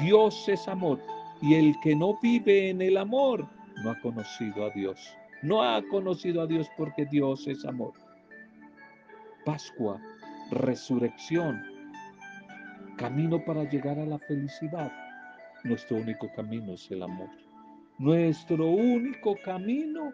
Dios 0.00 0.48
es 0.48 0.66
amor. 0.66 1.00
Y 1.40 1.54
el 1.54 1.76
que 1.80 1.94
no 1.94 2.18
vive 2.20 2.70
en 2.70 2.82
el 2.82 2.96
amor 2.96 3.46
no 3.84 3.90
ha 3.92 4.00
conocido 4.00 4.64
a 4.64 4.70
Dios. 4.70 4.98
No 5.44 5.62
ha 5.62 5.80
conocido 5.88 6.42
a 6.42 6.46
Dios 6.46 6.68
porque 6.76 7.06
Dios 7.06 7.46
es 7.46 7.64
amor. 7.64 7.92
Pascua, 9.44 10.00
resurrección, 10.50 11.62
camino 12.96 13.44
para 13.44 13.64
llegar 13.64 13.98
a 13.98 14.06
la 14.06 14.18
felicidad. 14.18 14.90
Nuestro 15.62 15.98
único 15.98 16.28
camino 16.34 16.72
es 16.72 16.90
el 16.90 17.02
amor. 17.02 17.30
Nuestro 17.98 18.66
único 18.66 19.36
camino 19.44 20.12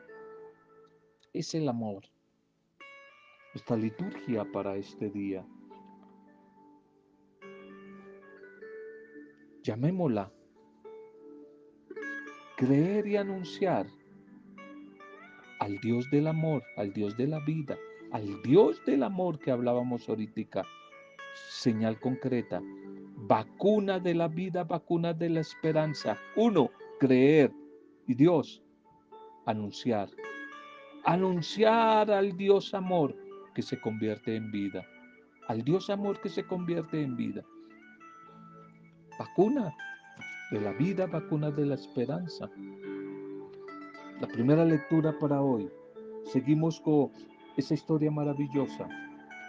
es 1.33 1.55
el 1.55 1.69
amor 1.69 2.03
nuestra 3.55 3.77
liturgia 3.77 4.45
para 4.45 4.77
este 4.77 5.11
día. 5.11 5.45
Llamémosla 9.63 10.33
creer 12.57 13.07
y 13.07 13.17
anunciar 13.17 13.87
al 15.61 15.79
Dios 15.79 16.11
del 16.11 16.27
amor, 16.27 16.63
al 16.77 16.93
Dios 16.93 17.17
de 17.17 17.29
la 17.29 17.41
vida, 17.41 17.79
al 18.13 18.43
Dios 18.43 18.85
del 18.85 19.03
amor 19.03 19.39
que 19.39 19.51
hablábamos 19.51 20.09
ahorita. 20.09 20.65
Señal 21.49 22.01
concreta, 22.01 22.61
vacuna 23.17 24.01
de 24.01 24.15
la 24.15 24.29
vida, 24.29 24.65
vacuna 24.65 25.15
de 25.15 25.31
la 25.31 25.41
esperanza. 25.41 26.19
Uno, 26.37 26.71
creer 26.99 27.53
y 28.07 28.15
Dios, 28.15 28.63
anunciar 29.47 30.11
Anunciar 31.05 32.11
al 32.11 32.37
Dios 32.37 32.75
amor 32.75 33.17
que 33.55 33.63
se 33.63 33.81
convierte 33.81 34.37
en 34.37 34.51
vida. 34.51 34.87
Al 35.49 35.63
Dios 35.63 35.89
amor 35.89 36.21
que 36.21 36.29
se 36.29 36.45
convierte 36.47 37.03
en 37.03 37.17
vida. 37.17 37.43
Vacuna 39.19 39.75
de 40.51 40.61
la 40.61 40.73
vida, 40.73 41.07
vacuna 41.07 41.51
de 41.51 41.65
la 41.65 41.77
esperanza. 41.77 42.51
La 44.21 44.29
primera 44.29 44.67
lectura 44.67 45.19
para 45.19 45.41
hoy. 45.41 45.71
Seguimos 46.31 46.79
con 46.81 47.11
esa 47.57 47.73
historia 47.73 48.11
maravillosa 48.11 48.87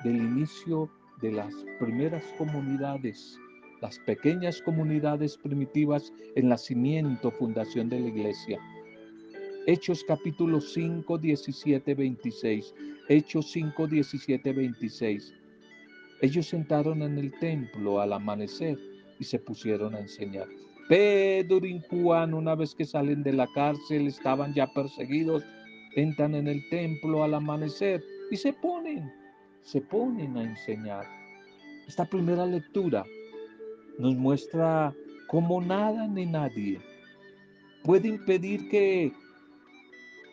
del 0.06 0.16
inicio 0.16 0.90
de 1.22 1.34
las 1.34 1.54
primeras 1.78 2.24
comunidades, 2.38 3.38
las 3.82 4.00
pequeñas 4.00 4.62
comunidades 4.62 5.38
primitivas 5.38 6.14
en 6.36 6.48
nacimiento, 6.48 7.32
fundación 7.32 7.90
de 7.90 8.00
la 8.00 8.08
iglesia. 8.08 8.60
Hechos 9.68 10.06
capítulo 10.08 10.62
5, 10.62 11.18
17, 11.18 11.94
26. 11.94 12.74
Hechos 13.10 13.52
5, 13.52 13.88
17, 13.88 14.54
26. 14.54 15.34
Ellos 16.22 16.48
sentaron 16.48 17.02
en 17.02 17.18
el 17.18 17.38
templo 17.40 18.00
al 18.00 18.14
amanecer 18.14 18.80
y 19.20 19.26
se 19.26 19.38
pusieron 19.38 19.96
a 19.96 20.00
enseñar. 20.00 20.48
Pedro 20.92 21.66
y 21.66 21.82
Juan, 21.90 22.34
una 22.34 22.54
vez 22.54 22.76
que 22.76 22.84
salen 22.84 23.24
de 23.24 23.32
la 23.32 23.48
cárcel, 23.56 24.08
estaban 24.08 24.54
ya 24.54 24.68
perseguidos, 24.74 25.42
entran 25.96 26.36
en 26.36 26.50
el 26.50 26.60
templo 26.70 27.24
al 27.24 27.34
amanecer 27.34 28.04
y 28.30 28.36
se 28.36 28.52
ponen, 28.52 29.10
se 29.64 29.80
ponen 29.80 30.36
a 30.36 30.44
enseñar. 30.44 31.06
Esta 31.88 32.04
primera 32.04 32.46
lectura 32.46 33.06
nos 34.00 34.18
muestra 34.18 34.94
cómo 35.30 35.62
nada 35.62 36.10
ni 36.10 36.26
nadie 36.26 36.82
puede 37.86 38.10
impedir 38.10 38.68
que 38.68 39.14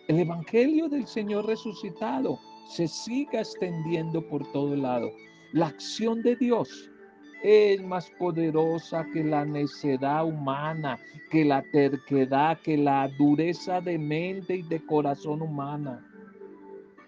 el 0.09 0.19
Evangelio 0.19 0.89
del 0.89 1.07
Señor 1.07 1.47
resucitado 1.47 2.37
se 2.69 2.89
siga 2.89 3.43
extendiendo 3.43 4.29
por 4.29 4.45
todo 4.51 4.75
lado. 4.75 5.09
La 5.53 5.69
acción 5.69 6.21
de 6.23 6.35
Dios 6.35 6.91
es 7.43 7.83
más 7.83 8.11
poderosa 8.19 9.07
que 9.13 9.23
la 9.23 9.45
necedad 9.45 10.25
humana, 10.25 10.99
que 11.31 11.45
la 11.45 11.63
terquedad, 11.71 12.59
que 12.61 12.77
la 12.77 13.09
dureza 13.17 13.81
de 13.81 13.99
mente 13.99 14.57
y 14.57 14.63
de 14.63 14.85
corazón 14.85 15.43
humana. 15.43 16.05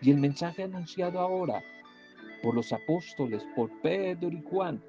Y 0.00 0.10
el 0.10 0.18
mensaje 0.18 0.62
anunciado 0.62 1.18
ahora 1.18 1.62
por 2.42 2.54
los 2.54 2.72
apóstoles, 2.72 3.46
por 3.54 3.70
Pedro 3.82 4.28
y 4.28 4.42
Juan, 4.42 4.82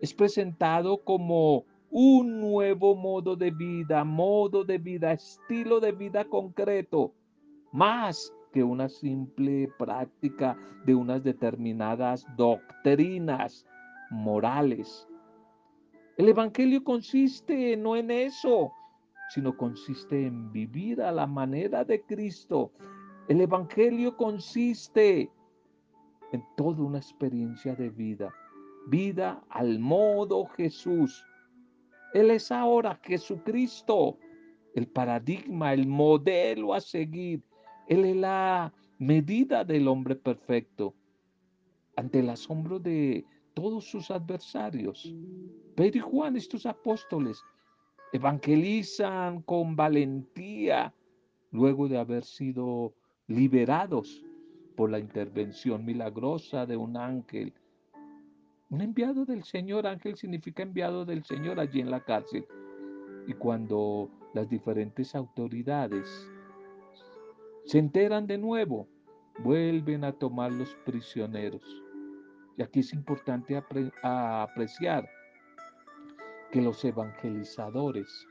es 0.00 0.12
presentado 0.12 0.98
como 0.98 1.64
un 1.90 2.40
nuevo 2.40 2.96
modo 2.96 3.36
de 3.36 3.50
vida, 3.50 4.02
modo 4.02 4.64
de 4.64 4.78
vida, 4.78 5.12
estilo 5.12 5.78
de 5.78 5.92
vida 5.92 6.24
concreto, 6.24 7.12
más 7.70 8.32
que 8.52 8.64
una 8.64 8.88
simple 8.88 9.68
práctica 9.78 10.56
de 10.84 10.94
unas 10.94 11.22
determinadas 11.22 12.26
doctrinas 12.36 13.64
morales. 14.14 15.06
El 16.16 16.28
Evangelio 16.28 16.82
consiste 16.84 17.76
no 17.76 17.96
en 17.96 18.10
eso, 18.10 18.72
sino 19.30 19.56
consiste 19.56 20.26
en 20.26 20.52
vivir 20.52 21.02
a 21.02 21.10
la 21.10 21.26
manera 21.26 21.84
de 21.84 22.02
Cristo. 22.02 22.72
El 23.28 23.40
Evangelio 23.40 24.16
consiste 24.16 25.30
en 26.32 26.44
toda 26.56 26.82
una 26.82 26.98
experiencia 26.98 27.74
de 27.74 27.90
vida, 27.90 28.32
vida 28.86 29.42
al 29.50 29.78
modo 29.78 30.46
Jesús. 30.46 31.24
Él 32.12 32.30
es 32.30 32.52
ahora 32.52 33.00
Jesucristo, 33.02 34.18
el 34.74 34.86
paradigma, 34.86 35.72
el 35.72 35.86
modelo 35.86 36.74
a 36.74 36.80
seguir. 36.80 37.42
Él 37.88 38.04
es 38.04 38.16
la 38.16 38.72
medida 38.98 39.64
del 39.64 39.88
hombre 39.88 40.14
perfecto. 40.14 40.94
Ante 41.96 42.20
el 42.20 42.30
asombro 42.30 42.78
de 42.78 43.24
todos 43.54 43.84
sus 43.84 44.10
adversarios. 44.10 45.14
Pedro 45.74 45.98
y 45.98 46.00
Juan, 46.00 46.36
estos 46.36 46.66
apóstoles, 46.66 47.42
evangelizan 48.12 49.42
con 49.42 49.74
valentía 49.74 50.92
luego 51.50 51.88
de 51.88 51.98
haber 51.98 52.24
sido 52.24 52.92
liberados 53.28 54.24
por 54.76 54.90
la 54.90 54.98
intervención 54.98 55.84
milagrosa 55.84 56.66
de 56.66 56.76
un 56.76 56.96
ángel. 56.96 57.52
Un 58.70 58.80
enviado 58.80 59.24
del 59.24 59.44
Señor, 59.44 59.86
ángel 59.86 60.16
significa 60.16 60.62
enviado 60.62 61.04
del 61.04 61.24
Señor 61.24 61.60
allí 61.60 61.80
en 61.80 61.90
la 61.90 62.00
cárcel. 62.00 62.46
Y 63.26 63.34
cuando 63.34 64.10
las 64.34 64.48
diferentes 64.48 65.14
autoridades 65.14 66.28
se 67.64 67.78
enteran 67.78 68.26
de 68.26 68.36
nuevo, 68.36 68.88
vuelven 69.38 70.04
a 70.04 70.12
tomar 70.12 70.52
los 70.52 70.74
prisioneros. 70.84 71.83
Y 72.56 72.62
aquí 72.62 72.80
es 72.80 72.92
importante 72.92 73.60
apreciar 74.02 75.08
que 76.52 76.60
los 76.60 76.84
evangelizadores 76.84 78.26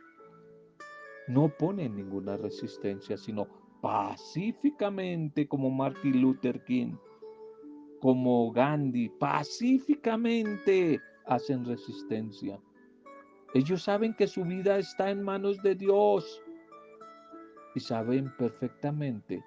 no 1.27 1.49
ponen 1.49 1.95
ninguna 1.95 2.37
resistencia, 2.37 3.17
sino 3.17 3.47
pacíficamente 3.81 5.47
como 5.47 5.69
Martin 5.69 6.21
Luther 6.21 6.63
King, 6.63 6.95
como 7.99 8.51
Gandhi, 8.51 9.09
pacíficamente 9.09 11.01
hacen 11.25 11.65
resistencia. 11.65 12.59
Ellos 13.53 13.83
saben 13.83 14.13
que 14.13 14.27
su 14.27 14.43
vida 14.43 14.79
está 14.79 15.09
en 15.09 15.21
manos 15.21 15.61
de 15.63 15.75
Dios 15.75 16.41
y 17.75 17.79
saben 17.79 18.33
perfectamente 18.37 19.43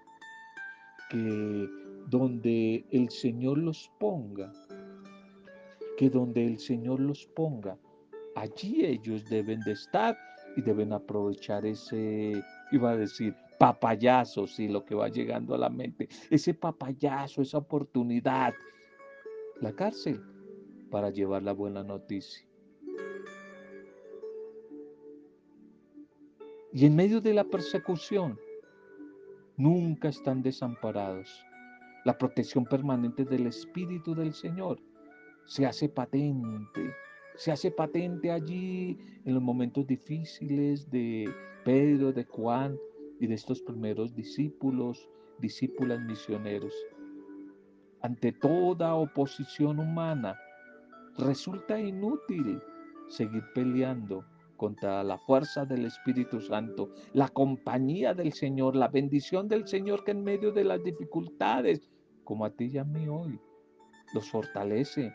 que 1.10 1.68
donde 2.08 2.86
el 2.90 3.10
Señor 3.10 3.58
los 3.58 3.90
ponga, 3.98 4.52
que 5.96 6.10
donde 6.10 6.46
el 6.46 6.58
Señor 6.58 7.00
los 7.00 7.26
ponga, 7.26 7.78
allí 8.34 8.84
ellos 8.84 9.24
deben 9.28 9.60
de 9.60 9.72
estar 9.72 10.16
y 10.56 10.62
deben 10.62 10.92
aprovechar 10.92 11.64
ese, 11.66 12.42
iba 12.70 12.90
a 12.90 12.96
decir, 12.96 13.34
papayazo, 13.58 14.46
sí, 14.46 14.68
lo 14.68 14.84
que 14.84 14.94
va 14.94 15.08
llegando 15.08 15.54
a 15.54 15.58
la 15.58 15.70
mente, 15.70 16.08
ese 16.30 16.54
papayazo, 16.54 17.42
esa 17.42 17.58
oportunidad, 17.58 18.54
la 19.60 19.72
cárcel, 19.72 20.20
para 20.90 21.10
llevar 21.10 21.42
la 21.42 21.52
buena 21.52 21.82
noticia. 21.82 22.46
Y 26.72 26.84
en 26.84 26.94
medio 26.94 27.22
de 27.22 27.32
la 27.32 27.44
persecución, 27.44 28.38
nunca 29.56 30.08
están 30.08 30.42
desamparados. 30.42 31.44
La 32.04 32.18
protección 32.18 32.66
permanente 32.66 33.24
del 33.24 33.46
Espíritu 33.46 34.14
del 34.14 34.34
Señor 34.34 34.78
se 35.46 35.64
hace 35.66 35.88
patente, 35.88 36.94
se 37.36 37.52
hace 37.52 37.70
patente 37.70 38.30
allí 38.30 38.98
en 39.24 39.34
los 39.34 39.42
momentos 39.42 39.86
difíciles 39.86 40.90
de 40.90 41.32
Pedro, 41.64 42.12
de 42.12 42.24
Juan 42.24 42.76
y 43.20 43.26
de 43.26 43.34
estos 43.34 43.62
primeros 43.62 44.14
discípulos, 44.14 45.08
discípulas 45.40 46.00
misioneros. 46.00 46.74
Ante 48.02 48.32
toda 48.32 48.94
oposición 48.94 49.78
humana, 49.78 50.36
resulta 51.18 51.80
inútil 51.80 52.60
seguir 53.08 53.42
peleando 53.54 54.24
contra 54.56 55.04
la 55.04 55.18
fuerza 55.18 55.64
del 55.64 55.84
Espíritu 55.84 56.40
Santo, 56.40 56.90
la 57.12 57.28
compañía 57.28 58.14
del 58.14 58.32
Señor, 58.32 58.74
la 58.74 58.88
bendición 58.88 59.48
del 59.48 59.66
Señor 59.66 60.04
que 60.04 60.12
en 60.12 60.24
medio 60.24 60.50
de 60.52 60.64
las 60.64 60.82
dificultades, 60.82 61.90
como 62.24 62.44
a 62.44 62.50
ti 62.50 62.70
y 62.72 62.78
a 62.78 62.84
mí 62.84 63.06
hoy, 63.08 63.38
los 64.14 64.30
fortalece, 64.30 65.12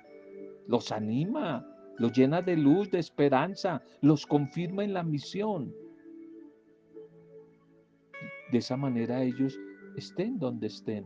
los 0.71 0.93
anima, 0.93 1.67
los 1.97 2.13
llena 2.13 2.41
de 2.41 2.55
luz, 2.55 2.89
de 2.89 2.99
esperanza, 2.99 3.83
los 3.99 4.25
confirma 4.25 4.85
en 4.85 4.93
la 4.93 5.03
misión. 5.03 5.75
De 8.51 8.57
esa 8.57 8.77
manera 8.77 9.21
ellos 9.21 9.59
estén 9.97 10.39
donde 10.39 10.67
estén. 10.67 11.05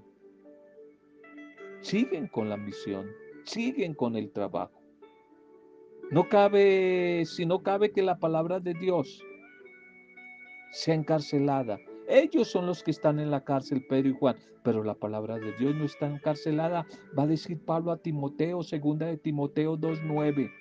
Siguen 1.82 2.28
con 2.28 2.48
la 2.48 2.58
misión, 2.58 3.08
siguen 3.44 3.96
con 3.96 4.16
el 4.16 4.32
trabajo. 4.32 4.80
No 6.12 6.30
cabe, 6.30 7.24
si 7.26 7.48
no 7.48 7.64
cabe 7.64 7.92
que 7.92 8.04
la 8.04 8.20
palabra 8.20 8.60
de 8.60 8.76
Dios 8.76 9.24
sea 10.74 10.94
encarcelada. 10.94 11.80
Ellos 12.08 12.50
son 12.50 12.68
los 12.68 12.84
que 12.84 12.92
están 12.92 13.20
en 13.20 13.32
la 13.32 13.44
cárcel, 13.44 13.86
Pedro 13.88 14.10
y 14.10 14.14
Juan, 14.14 14.36
pero 14.64 14.84
la 14.84 14.94
palabra 14.94 15.38
de 15.40 15.54
Dios 15.58 15.76
no 15.76 15.86
está 15.86 16.08
encarcelada. 16.08 16.86
Va 17.18 17.24
a 17.24 17.28
decir 17.28 17.60
Pablo 17.66 17.92
a 17.92 17.98
Timoteo, 17.98 18.62
segunda 18.64 19.08
de 19.08 19.18
Timoteo 19.18 19.78
2.9. 19.78 20.52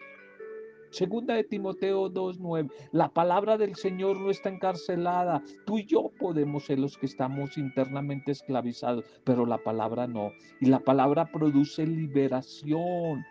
Segunda 0.91 1.35
de 1.35 1.45
Timoteo 1.45 2.09
2.9. 2.09 2.71
La 2.93 3.09
palabra 3.09 3.59
del 3.59 3.75
Señor 3.75 4.21
no 4.21 4.31
está 4.31 4.49
encarcelada. 4.49 5.43
Tú 5.67 5.79
y 5.79 5.85
yo 5.85 6.11
podemos 6.19 6.67
ser 6.67 6.79
los 6.79 6.97
que 6.97 7.07
estamos 7.07 7.59
internamente 7.59 8.33
esclavizados, 8.33 9.05
pero 9.25 9.45
la 9.45 9.59
palabra 9.59 10.07
no. 10.07 10.31
Y 10.61 10.67
la 10.67 10.79
palabra 10.79 11.31
produce 11.31 11.87
liberación. 11.87 13.25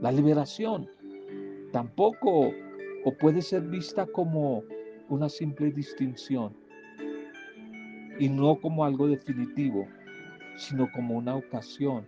La 0.00 0.12
liberación 0.12 0.88
tampoco 1.72 2.52
o 3.04 3.12
puede 3.18 3.42
ser 3.42 3.62
vista 3.62 4.06
como 4.06 4.62
una 5.12 5.28
simple 5.28 5.70
distinción. 5.70 6.54
y 8.18 8.28
no 8.28 8.60
como 8.60 8.84
algo 8.84 9.08
definitivo, 9.08 9.88
sino 10.56 10.90
como 10.92 11.16
una 11.16 11.34
ocasión 11.34 12.06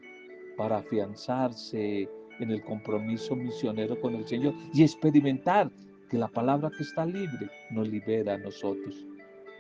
para 0.57 0.77
afianzarse 0.77 2.09
en 2.39 2.51
el 2.51 2.63
compromiso 2.63 3.35
misionero 3.35 3.99
con 4.01 4.15
el 4.15 4.27
Señor 4.27 4.55
y 4.73 4.83
experimentar 4.83 5.71
que 6.11 6.19
la 6.19 6.29
palabra 6.29 6.71
que 6.77 6.83
está 6.83 7.07
libre 7.07 7.51
nos 7.71 7.89
libera 7.89 8.35
a 8.35 8.39
nosotros. 8.39 9.07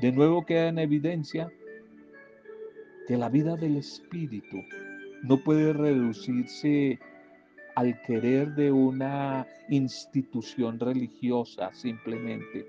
De 0.00 0.12
nuevo 0.12 0.44
queda 0.44 0.68
en 0.68 0.78
evidencia 0.78 1.50
que 3.09 3.16
la 3.16 3.30
vida 3.30 3.57
del 3.57 3.76
Espíritu 3.76 4.59
no 5.22 5.42
puede 5.42 5.72
reducirse 5.72 6.98
al 7.74 8.00
querer 8.02 8.54
de 8.54 8.70
una 8.70 9.46
institución 9.70 10.78
religiosa 10.78 11.72
simplemente, 11.72 12.68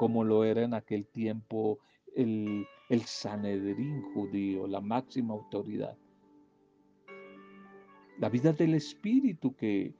como 0.00 0.24
lo 0.24 0.44
era 0.44 0.62
en 0.62 0.72
aquel 0.72 1.06
tiempo 1.08 1.78
el, 2.16 2.66
el 2.88 3.02
Sanedrín 3.02 4.00
judío, 4.14 4.66
la 4.66 4.80
máxima 4.80 5.34
autoridad. 5.34 5.94
La 8.18 8.30
vida 8.30 8.54
del 8.54 8.76
Espíritu 8.76 9.54
que 9.54 9.92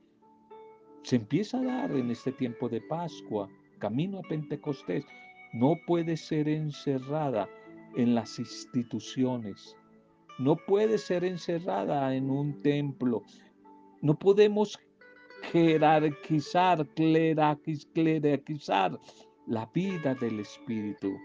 se 1.02 1.16
empieza 1.16 1.58
a 1.58 1.64
dar 1.64 1.92
en 1.92 2.10
este 2.10 2.32
tiempo 2.32 2.70
de 2.70 2.80
Pascua, 2.80 3.50
camino 3.78 4.20
a 4.20 4.22
Pentecostés, 4.22 5.04
no 5.52 5.74
puede 5.86 6.16
ser 6.16 6.48
encerrada 6.48 7.46
en 7.94 8.14
las 8.14 8.38
instituciones, 8.38 9.76
no 10.38 10.56
puede 10.56 10.96
ser 10.96 11.24
encerrada 11.24 12.16
en 12.16 12.30
un 12.30 12.62
templo, 12.62 13.22
no 14.00 14.18
podemos 14.18 14.80
jerarquizar, 15.52 16.86
clerarquizar 16.94 18.98
la 19.50 19.66
vida 19.74 20.14
del 20.14 20.40
Espíritu. 20.40 21.18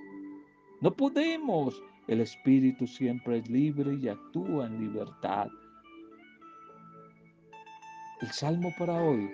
No 0.82 0.92
podemos. 0.92 1.82
El 2.08 2.22
Espíritu 2.22 2.86
siempre 2.88 3.38
es 3.38 3.50
libre 3.50 3.96
y 4.02 4.08
actúa 4.08 4.66
en 4.66 4.80
libertad. 4.80 5.48
El 8.22 8.28
salmo 8.30 8.74
para 8.78 9.02
hoy, 9.02 9.30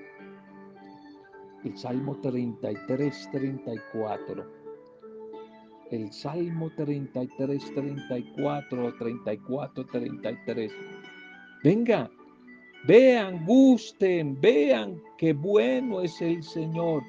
el 1.63 1.77
salmo 1.77 2.17
33, 2.21 3.30
34. 3.32 4.62
El 5.91 6.12
salmo 6.12 6.69
33, 6.75 7.73
34, 7.73 8.95
34, 8.97 9.86
33. 9.86 10.71
Venga, 11.63 12.12
vean, 12.86 13.45
gusten, 13.45 14.39
vean 14.39 15.01
qué 15.17 15.34
bueno 15.34 16.01
es 16.01 16.21
el 16.21 16.43
Señor. 16.43 17.04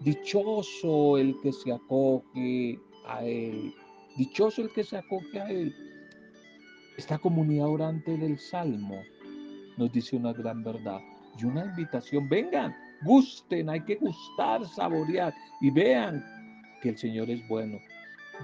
Dichoso 0.00 1.18
el 1.18 1.34
que 1.42 1.52
se 1.52 1.72
acoge 1.72 2.78
a 3.06 3.24
Él. 3.24 3.74
Dichoso 4.16 4.62
el 4.62 4.72
que 4.72 4.84
se 4.84 4.96
acoge 4.96 5.40
a 5.40 5.50
Él. 5.50 5.74
Esta 6.96 7.18
comunidad 7.18 7.68
orante 7.68 8.16
del 8.16 8.38
Salmo 8.38 9.00
nos 9.76 9.92
dice 9.92 10.16
una 10.16 10.32
gran 10.32 10.62
verdad 10.62 11.00
y 11.38 11.44
una 11.44 11.64
invitación. 11.64 12.28
Vengan, 12.28 12.74
gusten, 13.02 13.70
hay 13.70 13.80
que 13.80 13.96
gustar, 13.96 14.64
saborear 14.66 15.34
y 15.60 15.70
vean 15.70 16.24
que 16.82 16.90
el 16.90 16.98
Señor 16.98 17.30
es 17.30 17.46
bueno. 17.48 17.78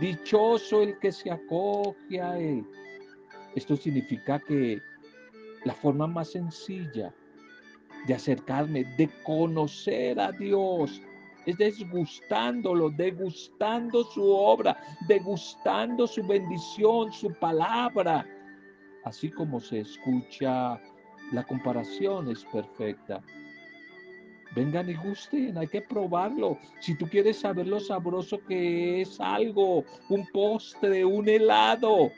Dichoso 0.00 0.82
el 0.82 0.98
que 0.98 1.12
se 1.12 1.30
acoge 1.30 2.20
a 2.20 2.38
Él. 2.38 2.64
Esto 3.54 3.76
significa 3.76 4.40
que 4.40 4.80
la 5.64 5.74
forma 5.74 6.06
más 6.06 6.32
sencilla 6.32 7.14
de 8.06 8.14
acercarme, 8.14 8.84
de 8.96 9.08
conocer 9.24 10.18
a 10.20 10.32
Dios, 10.32 11.00
es 11.46 11.56
desgustándolo, 11.58 12.90
degustando 12.90 14.04
su 14.04 14.30
obra, 14.30 14.76
degustando 15.08 16.06
su 16.06 16.26
bendición, 16.26 17.12
su 17.12 17.32
palabra. 17.34 18.26
Así 19.04 19.30
como 19.30 19.60
se 19.60 19.80
escucha, 19.80 20.80
la 21.32 21.42
comparación 21.44 22.30
es 22.30 22.44
perfecta. 22.46 23.22
Vengan 24.54 24.88
y 24.88 24.94
gusten, 24.94 25.58
hay 25.58 25.66
que 25.66 25.82
probarlo. 25.82 26.58
Si 26.80 26.96
tú 26.96 27.06
quieres 27.08 27.40
saber 27.40 27.66
lo 27.66 27.80
sabroso 27.80 28.38
que 28.46 29.00
es 29.00 29.20
algo, 29.20 29.84
un 30.08 30.26
postre, 30.32 31.04
un 31.04 31.28
helado, 31.28 32.12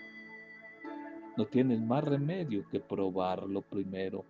no 1.37 1.47
tienes 1.47 1.81
más 1.81 2.05
remedio 2.05 2.67
que 2.71 2.81
probarlo 2.81 3.63
primero 3.63 4.25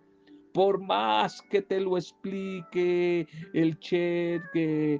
por 0.57 0.81
más 0.81 1.43
que 1.43 1.61
te 1.61 1.79
lo 1.79 1.97
explique 1.97 3.27
el 3.53 3.77
chef, 3.77 4.41
que, 4.51 4.99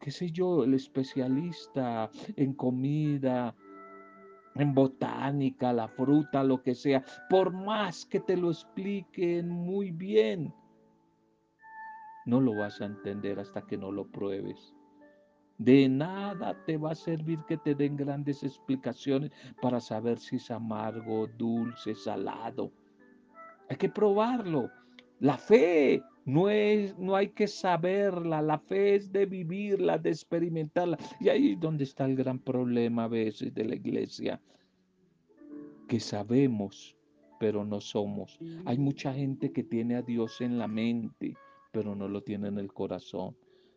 qué 0.00 0.10
sé 0.10 0.30
yo, 0.30 0.64
el 0.64 0.72
especialista 0.72 2.10
en 2.36 2.54
comida, 2.54 3.54
en 4.54 4.72
botánica, 4.72 5.74
la 5.74 5.88
fruta, 5.88 6.42
lo 6.42 6.62
que 6.62 6.74
sea, 6.74 7.04
por 7.28 7.52
más 7.52 8.06
que 8.06 8.18
te 8.18 8.34
lo 8.34 8.48
expliquen 8.48 9.50
muy 9.50 9.90
bien, 9.90 10.54
no 12.24 12.40
lo 12.40 12.56
vas 12.56 12.80
a 12.80 12.86
entender 12.86 13.38
hasta 13.38 13.60
que 13.60 13.76
no 13.76 13.92
lo 13.92 14.06
pruebes. 14.06 14.74
De 15.58 15.86
nada 15.86 16.56
te 16.64 16.78
va 16.78 16.92
a 16.92 16.94
servir 16.94 17.40
que 17.46 17.58
te 17.58 17.74
den 17.74 17.98
grandes 17.98 18.42
explicaciones 18.42 19.32
para 19.60 19.80
saber 19.80 20.18
si 20.18 20.36
es 20.36 20.50
amargo, 20.50 21.26
dulce, 21.36 21.94
salado. 21.94 22.72
Hay 23.68 23.76
que 23.76 23.90
probarlo. 23.90 24.70
La 25.20 25.38
fe 25.38 26.02
no 26.24 26.48
es, 26.48 26.96
no 26.98 27.16
hay 27.16 27.28
que 27.28 27.46
saberla, 27.46 28.42
la 28.42 28.58
fe 28.58 28.96
es 28.96 29.12
de 29.12 29.26
vivirla, 29.26 29.98
de 29.98 30.10
experimentarla. 30.10 30.98
Y 31.20 31.28
ahí 31.28 31.52
es 31.52 31.60
donde 31.60 31.84
está 31.84 32.04
el 32.04 32.16
gran 32.16 32.38
problema 32.38 33.04
a 33.04 33.08
veces 33.08 33.54
de 33.54 33.64
la 33.64 33.74
iglesia, 33.74 34.40
que 35.88 36.00
sabemos, 36.00 36.96
pero 37.38 37.64
no 37.64 37.80
somos. 37.80 38.38
Hay 38.64 38.78
mucha 38.78 39.12
gente 39.12 39.52
que 39.52 39.62
tiene 39.62 39.96
a 39.96 40.02
Dios 40.02 40.40
en 40.40 40.58
la 40.58 40.68
mente, 40.68 41.36
pero 41.72 41.94
no 41.94 42.08
lo 42.08 42.22
tiene 42.22 42.48
en 42.48 42.58
el 42.58 42.72
corazón. 42.72 43.36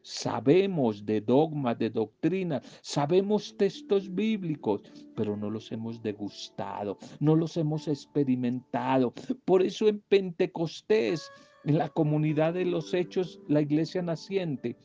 Sabemos 0.09 1.05
de 1.05 1.19
dogmas, 1.19 1.77
de 1.77 1.89
doctrinas, 1.89 2.63
sabemos 2.81 3.57
textos 3.57 4.15
bíblicos, 4.15 4.81
pero 5.17 5.35
no 5.35 5.49
los 5.49 5.69
hemos 5.73 6.01
degustado, 6.01 6.97
no 7.19 7.35
los 7.35 7.57
hemos 7.57 7.89
experimentado. 7.89 9.13
Por 9.43 9.61
eso 9.63 9.89
en 9.89 9.99
Pentecostés, 10.07 11.29
en 11.65 11.77
la 11.77 11.89
comunidad 11.89 12.53
de 12.53 12.63
los 12.63 12.93
hechos, 12.93 13.41
la 13.49 13.59
iglesia 13.59 14.01
naciente, 14.01 14.77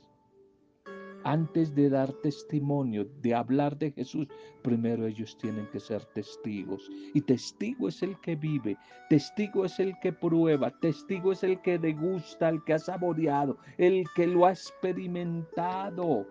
antes 1.25 1.75
de 1.75 1.91
dar 1.91 2.13
testimonio, 2.15 3.07
de 3.21 3.35
hablar 3.35 3.79
de 3.79 3.93
Jesús, 3.93 4.27
primero 4.63 5.07
ellos 5.07 5.37
tienen 5.39 5.67
que 5.69 5.81
ser 5.81 6.05
testigos. 6.07 6.91
Y 7.15 7.21
testigo 7.21 7.89
es 7.89 8.03
el 8.03 8.19
que 8.21 8.37
vive, 8.37 8.77
testigo 9.09 9.65
es 9.65 9.79
el 9.81 9.99
que 10.01 10.13
prueba, 10.13 10.71
testigo 10.81 11.33
es 11.33 11.43
el 11.43 11.61
que 11.63 11.79
degusta, 11.79 12.49
el 12.49 12.63
que 12.65 12.75
ha 12.75 12.79
saboreado, 12.79 13.59
el 13.79 14.05
que 14.15 14.27
lo 14.27 14.47
ha 14.47 14.51
experimentado. 14.51 16.27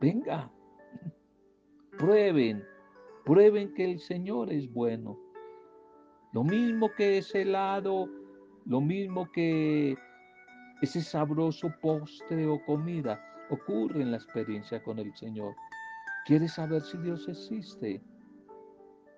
Venga, 0.00 0.50
prueben, 1.98 2.64
prueben 3.24 3.74
que 3.74 3.84
el 3.84 3.98
Señor 3.98 4.52
es 4.52 4.72
bueno. 4.72 5.18
Lo 6.32 6.44
mismo 6.44 6.90
que 6.96 7.18
ese 7.18 7.42
helado, 7.42 8.08
lo 8.64 8.80
mismo 8.80 9.30
que 9.32 9.96
ese 10.80 11.02
sabroso 11.02 11.72
postre 11.82 12.46
o 12.46 12.64
comida 12.64 13.20
ocurre 13.50 14.02
en 14.02 14.10
la 14.12 14.16
experiencia 14.16 14.82
con 14.82 14.98
el 14.98 15.14
Señor. 15.14 15.54
¿Quieres 16.26 16.52
saber 16.52 16.82
si 16.82 16.98
Dios 16.98 17.28
existe? 17.28 18.02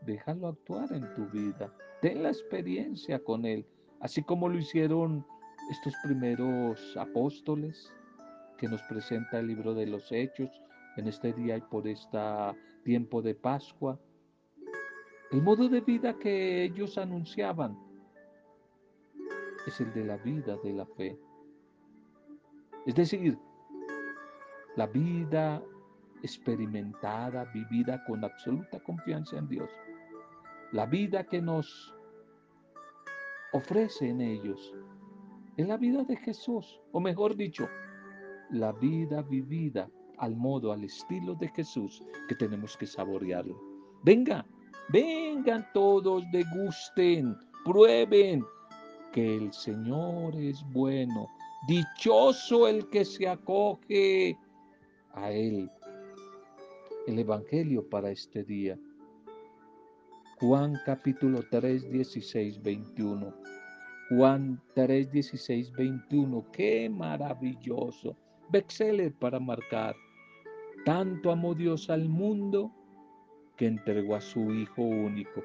Déjalo 0.02 0.48
actuar 0.48 0.92
en 0.92 1.14
tu 1.14 1.26
vida. 1.28 1.72
Ten 2.00 2.22
la 2.22 2.30
experiencia 2.30 3.18
con 3.18 3.44
Él, 3.44 3.66
así 4.00 4.22
como 4.22 4.48
lo 4.48 4.58
hicieron 4.58 5.24
estos 5.70 5.94
primeros 6.02 6.96
apóstoles 6.96 7.92
que 8.58 8.68
nos 8.68 8.82
presenta 8.82 9.38
el 9.38 9.48
libro 9.48 9.74
de 9.74 9.86
los 9.86 10.10
Hechos 10.10 10.50
en 10.96 11.06
este 11.06 11.32
día 11.32 11.56
y 11.56 11.60
por 11.60 11.86
este 11.86 12.18
tiempo 12.84 13.22
de 13.22 13.34
Pascua. 13.34 13.98
El 15.30 15.42
modo 15.42 15.68
de 15.68 15.80
vida 15.80 16.18
que 16.18 16.64
ellos 16.64 16.98
anunciaban 16.98 17.78
es 19.66 19.80
el 19.80 19.92
de 19.94 20.04
la 20.04 20.16
vida 20.18 20.56
de 20.62 20.72
la 20.72 20.86
fe. 20.86 21.18
Es 22.86 22.94
decir, 22.94 23.38
la 24.76 24.86
vida 24.86 25.62
experimentada, 26.22 27.44
vivida 27.52 28.02
con 28.04 28.24
absoluta 28.24 28.80
confianza 28.80 29.38
en 29.38 29.48
Dios. 29.48 29.70
La 30.72 30.86
vida 30.86 31.24
que 31.24 31.42
nos 31.42 31.94
ofrece 33.52 34.08
en 34.08 34.20
ellos 34.20 34.74
es 35.56 35.68
la 35.68 35.76
vida 35.76 36.04
de 36.04 36.16
Jesús, 36.16 36.80
o 36.92 37.00
mejor 37.00 37.36
dicho, 37.36 37.68
la 38.50 38.72
vida 38.72 39.22
vivida 39.22 39.88
al 40.18 40.36
modo, 40.36 40.72
al 40.72 40.84
estilo 40.84 41.34
de 41.34 41.48
Jesús, 41.48 42.02
que 42.28 42.34
tenemos 42.34 42.76
que 42.76 42.86
saborearlo. 42.86 43.60
Venga, 44.02 44.46
vengan 44.88 45.66
todos, 45.74 46.24
degusten, 46.32 47.36
prueben 47.64 48.44
que 49.12 49.36
el 49.36 49.52
Señor 49.52 50.34
es 50.36 50.64
bueno. 50.72 51.28
Dichoso 51.68 52.66
el 52.66 52.88
que 52.88 53.04
se 53.04 53.28
acoge 53.28 54.38
a 55.14 55.30
Él. 55.30 55.70
el 57.06 57.18
Evangelio 57.18 57.88
para 57.88 58.10
este 58.10 58.44
día. 58.44 58.78
Juan 60.40 60.78
capítulo 60.84 61.42
3, 61.50 61.90
16, 61.90 62.62
21. 62.62 63.34
Juan 64.10 64.60
3, 64.74 65.10
16, 65.10 65.72
21. 65.72 66.44
Qué 66.52 66.88
maravilloso. 66.90 68.16
Bexeler 68.50 69.12
para 69.12 69.38
marcar. 69.40 69.94
Tanto 70.84 71.30
amó 71.30 71.54
Dios 71.54 71.90
al 71.90 72.08
mundo 72.08 72.72
que 73.56 73.66
entregó 73.66 74.16
a 74.16 74.20
su 74.20 74.52
Hijo 74.52 74.82
único, 74.82 75.42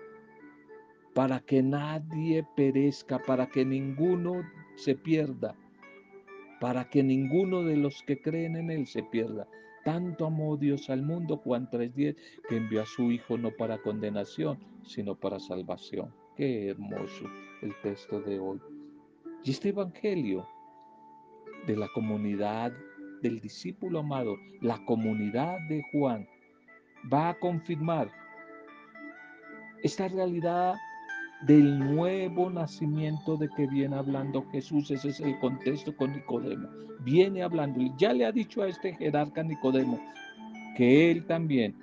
para 1.13 1.39
que 1.39 1.61
nadie 1.61 2.45
perezca, 2.55 3.19
para 3.19 3.47
que 3.47 3.63
ninguno 3.63 4.43
se 4.75 4.95
pierda, 4.95 5.55
para 6.59 6.89
que 6.89 7.03
ninguno 7.03 7.63
de 7.63 7.77
los 7.77 8.03
que 8.03 8.21
creen 8.21 8.55
en 8.55 8.71
Él 8.71 8.87
se 8.87 9.03
pierda. 9.03 9.47
Tanto 9.83 10.25
amó 10.25 10.57
Dios 10.57 10.89
al 10.89 11.01
mundo, 11.01 11.37
Juan 11.37 11.69
3:10, 11.69 12.15
que 12.49 12.57
envió 12.57 12.81
a 12.81 12.85
su 12.85 13.11
Hijo 13.11 13.37
no 13.37 13.51
para 13.51 13.77
condenación, 13.77 14.57
sino 14.83 15.15
para 15.15 15.39
salvación. 15.39 16.13
Qué 16.35 16.69
hermoso 16.69 17.25
el 17.61 17.73
texto 17.81 18.21
de 18.21 18.39
hoy. 18.39 18.59
Y 19.43 19.51
este 19.51 19.69
Evangelio 19.69 20.45
de 21.65 21.75
la 21.75 21.87
comunidad 21.93 22.73
del 23.21 23.39
discípulo 23.39 23.99
amado, 23.99 24.35
la 24.61 24.83
comunidad 24.85 25.57
de 25.69 25.81
Juan, 25.91 26.27
va 27.11 27.29
a 27.29 27.39
confirmar 27.39 28.11
esta 29.83 30.07
realidad 30.07 30.75
del 31.41 31.79
nuevo 31.79 32.49
nacimiento 32.49 33.37
de 33.37 33.49
que 33.49 33.67
viene 33.67 33.95
hablando 33.95 34.45
Jesús. 34.51 34.89
Ese 34.91 35.09
es 35.09 35.19
el 35.19 35.37
contexto 35.39 35.95
con 35.95 36.13
Nicodemo. 36.13 36.67
Viene 37.01 37.43
hablando, 37.43 37.79
ya 37.97 38.13
le 38.13 38.25
ha 38.25 38.31
dicho 38.31 38.63
a 38.63 38.67
este 38.67 38.95
jerarca 38.95 39.43
Nicodemo 39.43 39.99
que 40.75 41.11
él 41.11 41.25
también, 41.25 41.75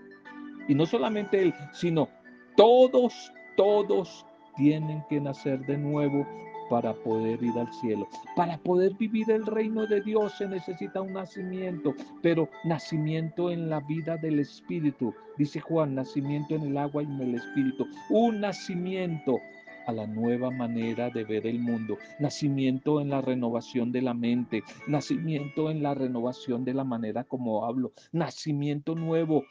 y 0.69 0.75
no 0.75 0.87
solamente 0.87 1.43
él, 1.43 1.55
sino 1.73 2.09
todos, 2.57 3.33
todos 3.57 4.25
tienen 4.57 5.03
que 5.09 5.21
nacer 5.21 5.61
de 5.67 5.77
nuevo 5.77 6.27
para 6.69 6.95
poder 6.95 7.43
ir 7.43 7.59
al 7.59 7.73
cielo. 7.75 8.09
Para 8.37 8.59
poder 8.59 8.95
vivir 8.95 9.31
el 9.31 9.47
reino 9.47 9.87
de 9.87 10.01
Dios 10.01 10.37
se 10.39 10.49
necesita 10.49 11.01
un 11.01 11.13
nacimiento, 11.13 11.95
pero 12.23 12.49
nacimiento 12.65 13.51
en 13.51 13.69
la 13.69 13.81
vida 13.81 14.17
del 14.17 14.41
Espíritu. 14.41 15.15
Dice 15.37 15.61
Juan, 15.61 15.95
nacimiento 15.95 16.55
en 16.55 16.63
el 16.63 16.79
agua 16.79 17.03
y 17.03 17.07
en 17.07 17.21
el 17.21 17.35
Espíritu. 17.35 17.87
Un 18.11 18.41
nacimiento 18.41 19.39
a 19.87 19.93
la 19.93 20.07
nueva 20.07 20.51
manera 20.51 21.11
de 21.11 21.25
ver 21.25 21.47
el 21.47 21.59
mundo, 21.59 21.99
nacimiento 22.19 23.01
en 23.01 23.11
la 23.11 23.21
renovación 23.21 23.93
de 23.93 24.03
la 24.03 24.15
mente, 24.15 24.63
nacimiento 24.87 25.71
en 25.71 25.83
la 25.83 25.95
renovación 25.95 26.65
de 26.65 26.75
la 26.75 26.85
manera 26.85 27.25
como 27.25 27.65
hablo, 27.67 27.93
nacimiento 28.13 28.95
nuevo 28.95 29.45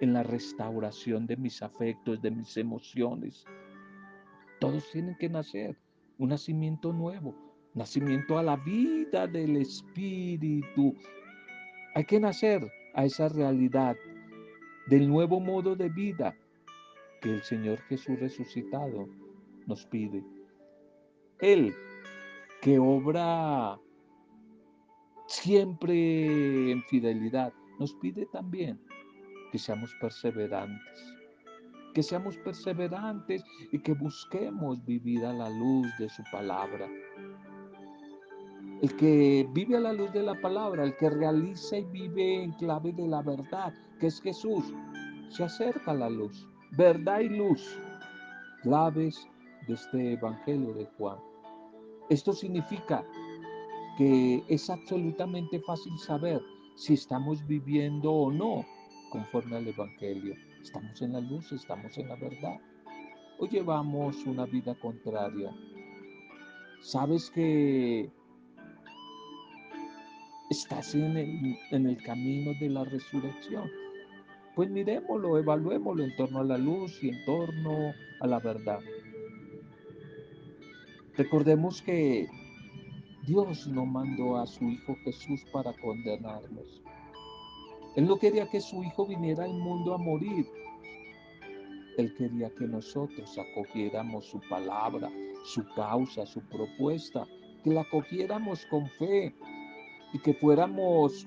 en 0.00 0.12
la 0.12 0.22
restauración 0.22 1.26
de 1.26 1.36
mis 1.36 1.62
afectos, 1.62 2.20
de 2.20 2.30
mis 2.30 2.56
emociones. 2.56 3.44
Todos 4.60 4.90
tienen 4.90 5.16
que 5.16 5.28
nacer 5.28 5.76
un 6.18 6.30
nacimiento 6.30 6.92
nuevo, 6.92 7.34
nacimiento 7.74 8.38
a 8.38 8.42
la 8.42 8.56
vida 8.56 9.26
del 9.26 9.56
Espíritu. 9.56 10.94
Hay 11.94 12.04
que 12.04 12.20
nacer 12.20 12.70
a 12.94 13.04
esa 13.04 13.28
realidad 13.28 13.96
del 14.86 15.08
nuevo 15.08 15.40
modo 15.40 15.74
de 15.76 15.88
vida 15.88 16.34
que 17.20 17.30
el 17.30 17.42
Señor 17.42 17.78
Jesús 17.82 18.18
resucitado 18.18 19.08
nos 19.66 19.86
pide. 19.86 20.24
Él 21.38 21.74
que 22.60 22.78
obra 22.78 23.78
siempre 25.26 26.70
en 26.70 26.82
fidelidad, 26.84 27.52
nos 27.78 27.94
pide 27.94 28.26
también 28.26 28.80
que 29.50 29.58
seamos 29.58 29.94
perseverantes 30.00 31.11
que 31.92 32.02
seamos 32.02 32.36
perseverantes 32.38 33.44
y 33.70 33.78
que 33.78 33.94
busquemos 33.94 34.84
vivir 34.84 35.24
a 35.24 35.32
la 35.32 35.50
luz 35.50 35.86
de 35.98 36.08
su 36.08 36.22
palabra. 36.30 36.88
El 38.80 38.96
que 38.96 39.46
vive 39.52 39.76
a 39.76 39.80
la 39.80 39.92
luz 39.92 40.12
de 40.12 40.22
la 40.22 40.40
palabra, 40.40 40.84
el 40.84 40.96
que 40.96 41.10
realiza 41.10 41.78
y 41.78 41.84
vive 41.84 42.42
en 42.42 42.52
clave 42.52 42.92
de 42.92 43.06
la 43.06 43.22
verdad, 43.22 43.72
que 44.00 44.08
es 44.08 44.20
Jesús, 44.20 44.64
se 45.28 45.44
acerca 45.44 45.92
a 45.92 45.94
la 45.94 46.10
luz. 46.10 46.48
Verdad 46.76 47.20
y 47.20 47.28
luz, 47.28 47.78
claves 48.62 49.28
de 49.68 49.74
este 49.74 50.12
Evangelio 50.14 50.72
de 50.74 50.86
Juan. 50.96 51.18
Esto 52.10 52.32
significa 52.32 53.04
que 53.98 54.42
es 54.48 54.68
absolutamente 54.70 55.60
fácil 55.60 55.96
saber 55.98 56.40
si 56.76 56.94
estamos 56.94 57.46
viviendo 57.46 58.10
o 58.10 58.32
no 58.32 58.64
conforme 59.10 59.56
al 59.56 59.68
Evangelio. 59.68 60.34
Estamos 60.62 61.02
en 61.02 61.12
la 61.12 61.20
luz, 61.20 61.50
estamos 61.52 61.98
en 61.98 62.08
la 62.08 62.16
verdad. 62.16 62.58
O 63.38 63.46
llevamos 63.46 64.24
una 64.26 64.46
vida 64.46 64.74
contraria. 64.80 65.50
Sabes 66.80 67.30
que 67.30 68.10
estás 70.50 70.94
en 70.94 71.16
el, 71.16 71.56
en 71.72 71.86
el 71.86 72.02
camino 72.02 72.52
de 72.60 72.68
la 72.68 72.84
resurrección. 72.84 73.68
Pues 74.54 74.70
miremoslo, 74.70 75.38
evaluémoslo 75.38 76.04
en 76.04 76.16
torno 76.16 76.40
a 76.40 76.44
la 76.44 76.58
luz 76.58 77.02
y 77.02 77.08
en 77.08 77.24
torno 77.24 77.92
a 78.20 78.26
la 78.26 78.38
verdad. 78.38 78.80
Recordemos 81.16 81.82
que 81.82 82.28
Dios 83.26 83.66
no 83.66 83.84
mandó 83.84 84.36
a 84.36 84.46
su 84.46 84.64
Hijo 84.64 84.96
Jesús 85.04 85.44
para 85.52 85.72
condenarnos. 85.74 86.82
Él 87.94 88.06
no 88.06 88.18
quería 88.18 88.48
que 88.48 88.60
su 88.60 88.82
hijo 88.82 89.06
viniera 89.06 89.44
al 89.44 89.52
mundo 89.52 89.94
a 89.94 89.98
morir. 89.98 90.46
Él 91.98 92.14
quería 92.16 92.50
que 92.54 92.66
nosotros 92.66 93.36
acogiéramos 93.38 94.24
su 94.26 94.40
palabra, 94.48 95.10
su 95.44 95.62
causa, 95.74 96.24
su 96.24 96.40
propuesta, 96.48 97.26
que 97.62 97.70
la 97.70 97.82
acogiéramos 97.82 98.64
con 98.66 98.86
fe 98.98 99.34
y 100.14 100.18
que 100.20 100.32
fuéramos 100.34 101.26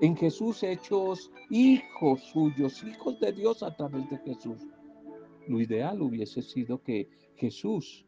en 0.00 0.16
Jesús 0.16 0.62
hechos 0.62 1.32
hijos 1.50 2.22
suyos, 2.32 2.84
hijos 2.84 3.18
de 3.18 3.32
Dios 3.32 3.64
a 3.64 3.74
través 3.74 4.08
de 4.10 4.18
Jesús. 4.18 4.64
Lo 5.48 5.60
ideal 5.60 6.00
hubiese 6.02 6.40
sido 6.40 6.82
que 6.82 7.08
Jesús 7.34 8.06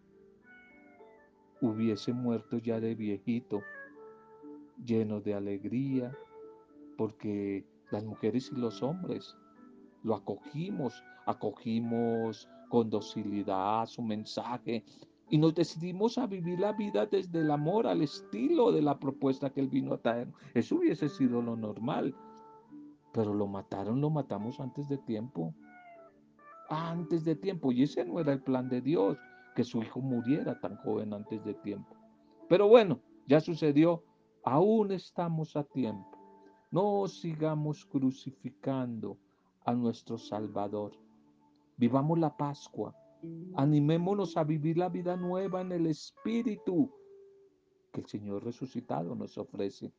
hubiese 1.61 2.13
muerto 2.13 2.59
ya 2.59 2.79
de 2.79 2.95
viejito, 2.95 3.63
lleno 4.85 5.21
de 5.21 5.35
alegría, 5.35 6.17
porque 7.01 7.65
las 7.91 8.05
mujeres 8.05 8.53
y 8.53 8.57
los 8.57 8.83
hombres 8.83 9.35
lo 10.03 10.15
acogimos, 10.15 11.03
acogimos 11.25 12.47
con 12.69 12.91
docilidad 12.91 13.87
su 13.87 14.03
mensaje 14.03 14.85
y 15.31 15.39
nos 15.39 15.55
decidimos 15.55 16.19
a 16.19 16.27
vivir 16.27 16.61
la 16.61 16.73
vida 16.75 17.07
desde 17.07 17.41
el 17.41 17.51
amor 17.53 17.87
al 17.87 18.03
estilo 18.03 18.71
de 18.71 18.83
la 18.83 18.99
propuesta 18.99 19.49
que 19.49 19.63
él 19.63 19.69
vino 19.69 19.95
a 19.95 20.03
traer. 20.03 20.29
Eso 20.53 20.77
hubiese 20.77 21.09
sido 21.09 21.41
lo 21.41 21.57
normal, 21.57 22.15
pero 23.15 23.33
lo 23.33 23.47
mataron, 23.47 24.03
lo 24.03 24.11
matamos 24.11 24.61
antes 24.61 24.87
de 24.87 24.99
tiempo. 24.99 25.55
Antes 26.69 27.25
de 27.25 27.35
tiempo, 27.35 27.73
y 27.73 27.85
ese 27.85 28.05
no 28.05 28.21
era 28.21 28.35
el 28.35 28.43
plan 28.43 28.69
de 28.69 28.83
Dios, 28.83 29.17
que 29.57 29.65
su 29.65 29.83
hijo 29.83 30.03
muriera 30.03 30.61
tan 30.61 30.77
joven 30.77 31.15
antes 31.15 31.43
de 31.47 31.55
tiempo. 31.55 31.97
Pero 32.47 32.69
bueno, 32.69 33.01
ya 33.27 33.41
sucedió, 33.41 34.05
aún 34.45 34.93
estamos 34.93 35.57
a 35.57 35.65
tiempo. 35.65 36.20
No 36.71 37.09
sigamos 37.09 37.85
crucificando 37.85 39.19
a 39.65 39.75
nuestro 39.75 40.19
Salvador. 40.19 40.93
Vivamos 41.77 42.19
la 42.19 42.37
Pascua. 42.37 42.95
Animémonos 43.55 44.37
a 44.37 44.45
vivir 44.45 44.79
la 44.79 44.89
vida 44.89 45.17
nueva 45.17 45.61
en 45.61 45.73
el 45.73 45.87
Espíritu 45.87 46.91
que 47.93 48.01
el 48.01 48.07
Señor 48.07 48.45
resucitado 48.45 49.15
nos 49.15 49.37
ofrece. 49.37 49.93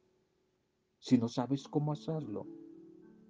Si 0.99 1.17
no 1.17 1.27
sabes 1.27 1.67
cómo 1.67 1.91
hacerlo, 1.91 2.47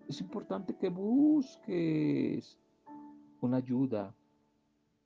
es 0.07 0.21
importante 0.21 0.75
que 0.77 0.89
busques 0.89 2.59
una 3.41 3.57
ayuda, 3.57 4.15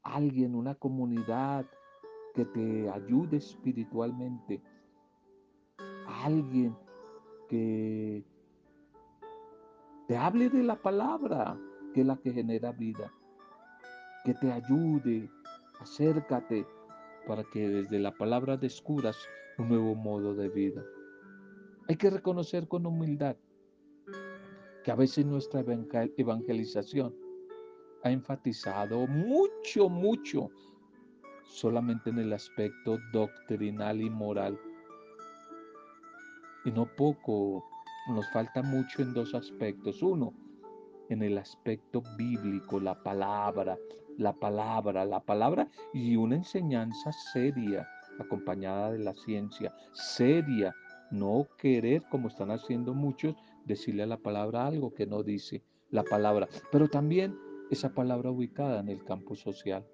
alguien, 0.03 0.55
una 0.55 0.75
comunidad 0.75 1.65
que 2.33 2.45
te 2.45 2.89
ayude 2.89 3.37
espiritualmente, 3.37 4.61
alguien 6.07 6.75
te 10.07 10.17
hable 10.17 10.49
de 10.49 10.63
la 10.63 10.75
palabra, 10.75 11.57
que 11.93 12.01
es 12.01 12.07
la 12.07 12.17
que 12.17 12.31
genera 12.31 12.71
vida, 12.71 13.11
que 14.23 14.33
te 14.35 14.51
ayude, 14.51 15.29
acércate 15.79 16.65
para 17.27 17.43
que 17.43 17.67
desde 17.67 17.99
la 17.99 18.11
palabra 18.11 18.57
descubras 18.57 19.17
un 19.57 19.69
nuevo 19.69 19.95
modo 19.95 20.35
de 20.35 20.49
vida. 20.49 20.83
Hay 21.87 21.95
que 21.95 22.09
reconocer 22.09 22.67
con 22.67 22.85
humildad 22.85 23.35
que 24.83 24.91
a 24.91 24.95
veces 24.95 25.25
nuestra 25.25 25.63
evangelización 26.17 27.15
ha 28.03 28.11
enfatizado 28.11 29.07
mucho, 29.07 29.89
mucho 29.89 30.49
solamente 31.43 32.11
en 32.11 32.19
el 32.19 32.33
aspecto 32.33 32.99
doctrinal 33.11 34.01
y 34.01 34.09
moral 34.09 34.59
y 36.65 36.71
no 36.71 36.87
poco, 36.95 37.63
nos 38.07 38.29
falta 38.31 38.61
mucho 38.61 39.01
en 39.01 39.13
dos 39.13 39.33
aspectos. 39.33 40.01
Uno, 40.01 40.33
en 41.09 41.21
el 41.21 41.37
aspecto 41.37 42.01
bíblico, 42.17 42.79
la 42.79 43.01
palabra, 43.01 43.77
la 44.17 44.33
palabra, 44.33 45.05
la 45.05 45.19
palabra 45.19 45.67
y 45.93 46.15
una 46.15 46.35
enseñanza 46.35 47.11
seria, 47.33 47.87
acompañada 48.19 48.91
de 48.91 48.99
la 48.99 49.13
ciencia, 49.13 49.73
seria, 49.93 50.73
no 51.11 51.47
querer, 51.57 52.03
como 52.09 52.27
están 52.27 52.49
haciendo 52.51 52.93
muchos, 52.93 53.35
decirle 53.65 54.03
a 54.03 54.07
la 54.07 54.17
palabra 54.17 54.65
algo 54.65 54.93
que 54.93 55.05
no 55.05 55.23
dice 55.23 55.63
la 55.91 56.03
palabra, 56.03 56.47
pero 56.71 56.87
también 56.87 57.37
esa 57.69 57.93
palabra 57.93 58.31
ubicada 58.31 58.79
en 58.79 58.89
el 58.89 59.03
campo 59.03 59.35
social. 59.35 59.85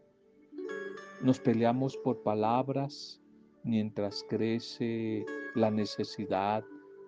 Nos 1.21 1.39
peleamos 1.39 1.97
por 1.97 2.23
palabras 2.23 3.20
mientras 3.63 4.25
crece 4.29 5.25
la 5.55 5.71
necesidad, 5.71 6.63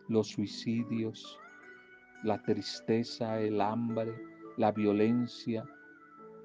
los 0.07 0.27
suicidios, 0.27 1.39
la 2.23 2.41
tristeza, 2.43 3.39
el 3.39 3.61
hambre, 3.61 4.13
la 4.57 4.71
violencia 4.71 5.65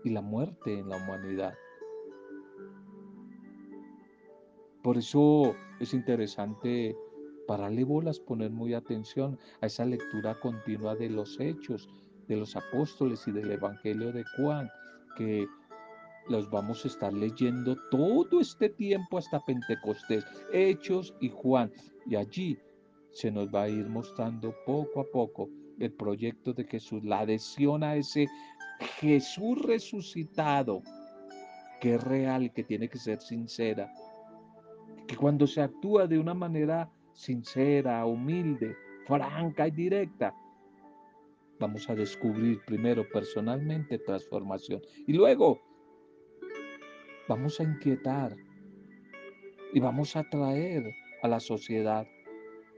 y 0.05 0.11
la 0.11 0.23
muerte 0.23 0.79
en 0.79 0.89
la 0.89 0.97
humanidad. 0.97 1.55
Por 4.83 4.97
eso 4.97 5.55
es 5.81 5.93
interesante 5.93 6.97
pararle 7.47 7.85
bolas, 7.85 8.21
poner 8.21 8.51
muy 8.51 8.75
atención 8.75 9.39
a 9.61 9.67
esa 9.67 9.85
lectura 9.85 10.39
continua 10.41 10.95
de 10.95 11.11
los 11.11 11.39
hechos, 11.41 11.89
de 12.29 12.37
los 12.37 12.55
apóstoles 12.57 13.27
y 13.27 13.33
del 13.33 13.51
Evangelio 13.51 14.13
de 14.13 14.25
Juan, 14.37 14.69
que 15.17 15.47
los 16.29 16.51
vamos 16.51 16.85
a 16.85 16.89
estar 16.89 17.13
leyendo 17.13 17.77
todo 17.91 18.41
este 18.41 18.69
tiempo 18.69 19.19
hasta 19.19 19.41
Pentecostés, 19.45 20.25
Hechos 20.53 21.15
y 21.21 21.31
Juan. 21.31 21.73
Y 22.07 22.17
allí 22.17 22.59
se 23.13 23.31
nos 23.31 23.49
va 23.53 23.65
a 23.65 23.69
ir 23.69 23.87
mostrando 23.89 24.55
poco 24.67 25.01
a 25.01 25.05
poco 25.05 25.49
el 25.79 25.93
proyecto 25.93 26.53
de 26.53 26.65
Jesús, 26.65 27.03
la 27.05 27.21
adhesión 27.21 27.83
a 27.83 27.97
ese 27.97 28.27
Jesús 29.01 29.61
resucitado, 29.63 30.83
que 31.81 31.95
es 31.95 32.05
real 32.05 32.53
que 32.53 32.65
tiene 32.65 32.89
que 32.89 32.99
ser 32.99 33.21
sincera. 33.21 33.93
Que 35.07 35.17
cuando 35.17 35.47
se 35.47 35.63
actúa 35.63 36.07
de 36.07 36.19
una 36.19 36.35
manera 36.35 36.91
sincera, 37.15 38.05
humilde, 38.05 38.77
franca 39.07 39.67
y 39.69 39.71
directa, 39.71 40.35
vamos 41.59 41.89
a 41.89 41.95
descubrir 41.95 42.61
primero 42.67 43.09
personalmente 43.09 43.99
transformación 43.99 44.81
y 45.07 45.13
luego 45.13 45.61
vamos 47.29 47.61
a 47.61 47.65
inquietar 47.65 48.35
y 49.73 49.81
vamos 49.81 50.17
a 50.17 50.21
atraer 50.21 50.83
a 51.23 51.29
la 51.29 51.39
sociedad 51.39 52.07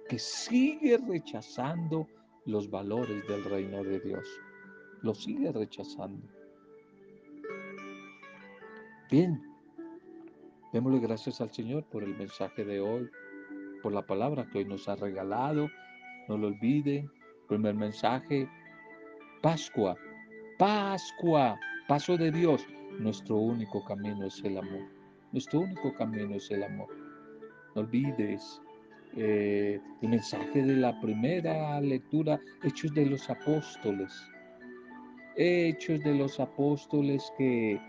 que 0.08 0.18
sigue 0.18 0.98
rechazando 0.98 2.08
los 2.46 2.68
valores 2.68 3.26
del 3.28 3.44
reino 3.44 3.84
de 3.84 4.00
Dios. 4.00 4.26
Lo 5.02 5.14
sigue 5.14 5.52
rechazando. 5.52 6.26
Bien, 9.10 9.40
démosle 10.72 10.98
gracias 10.98 11.40
al 11.40 11.50
Señor 11.52 11.84
por 11.84 12.02
el 12.02 12.16
mensaje 12.16 12.64
de 12.64 12.80
hoy, 12.80 13.08
por 13.82 13.92
la 13.92 14.04
palabra 14.04 14.48
que 14.50 14.58
hoy 14.58 14.64
nos 14.64 14.88
ha 14.88 14.96
regalado. 14.96 15.68
No 16.28 16.36
lo 16.36 16.48
olvide. 16.48 17.08
Primer 17.48 17.74
mensaje, 17.74 18.48
Pascua, 19.42 19.96
Pascua, 20.58 21.58
paso 21.88 22.16
de 22.16 22.30
Dios. 22.30 22.64
Nuestro 22.98 23.36
único 23.36 23.84
camino 23.84 24.26
es 24.26 24.42
el 24.44 24.58
amor. 24.58 24.88
Nuestro 25.32 25.60
único 25.60 25.94
camino 25.94 26.34
es 26.34 26.50
el 26.50 26.62
amor. 26.62 26.88
No 27.74 27.82
olvides 27.82 28.60
eh, 29.16 29.80
el 30.02 30.08
mensaje 30.08 30.62
de 30.62 30.76
la 30.76 31.00
primera 31.00 31.80
lectura, 31.80 32.40
Hechos 32.62 32.92
de 32.94 33.06
los 33.06 33.28
Apóstoles. 33.30 34.12
Hechos 35.36 36.00
de 36.00 36.14
los 36.14 36.38
Apóstoles 36.40 37.32
que 37.38 37.80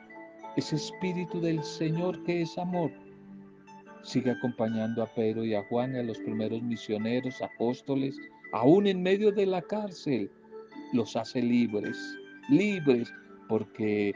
ese 0.57 0.75
espíritu 0.75 1.39
del 1.41 1.63
Señor 1.63 2.21
que 2.23 2.41
es 2.41 2.57
amor 2.57 2.91
sigue 4.03 4.31
acompañando 4.31 5.03
a 5.03 5.07
Pedro 5.07 5.45
y 5.45 5.53
a 5.53 5.63
Juan 5.63 5.95
a 5.95 6.03
los 6.03 6.17
primeros 6.19 6.61
misioneros, 6.61 7.41
apóstoles, 7.41 8.15
aún 8.53 8.87
en 8.87 9.01
medio 9.01 9.31
de 9.31 9.45
la 9.45 9.61
cárcel, 9.61 10.29
los 10.93 11.15
hace 11.15 11.41
libres, 11.41 11.97
libres, 12.49 13.13
porque 13.47 14.13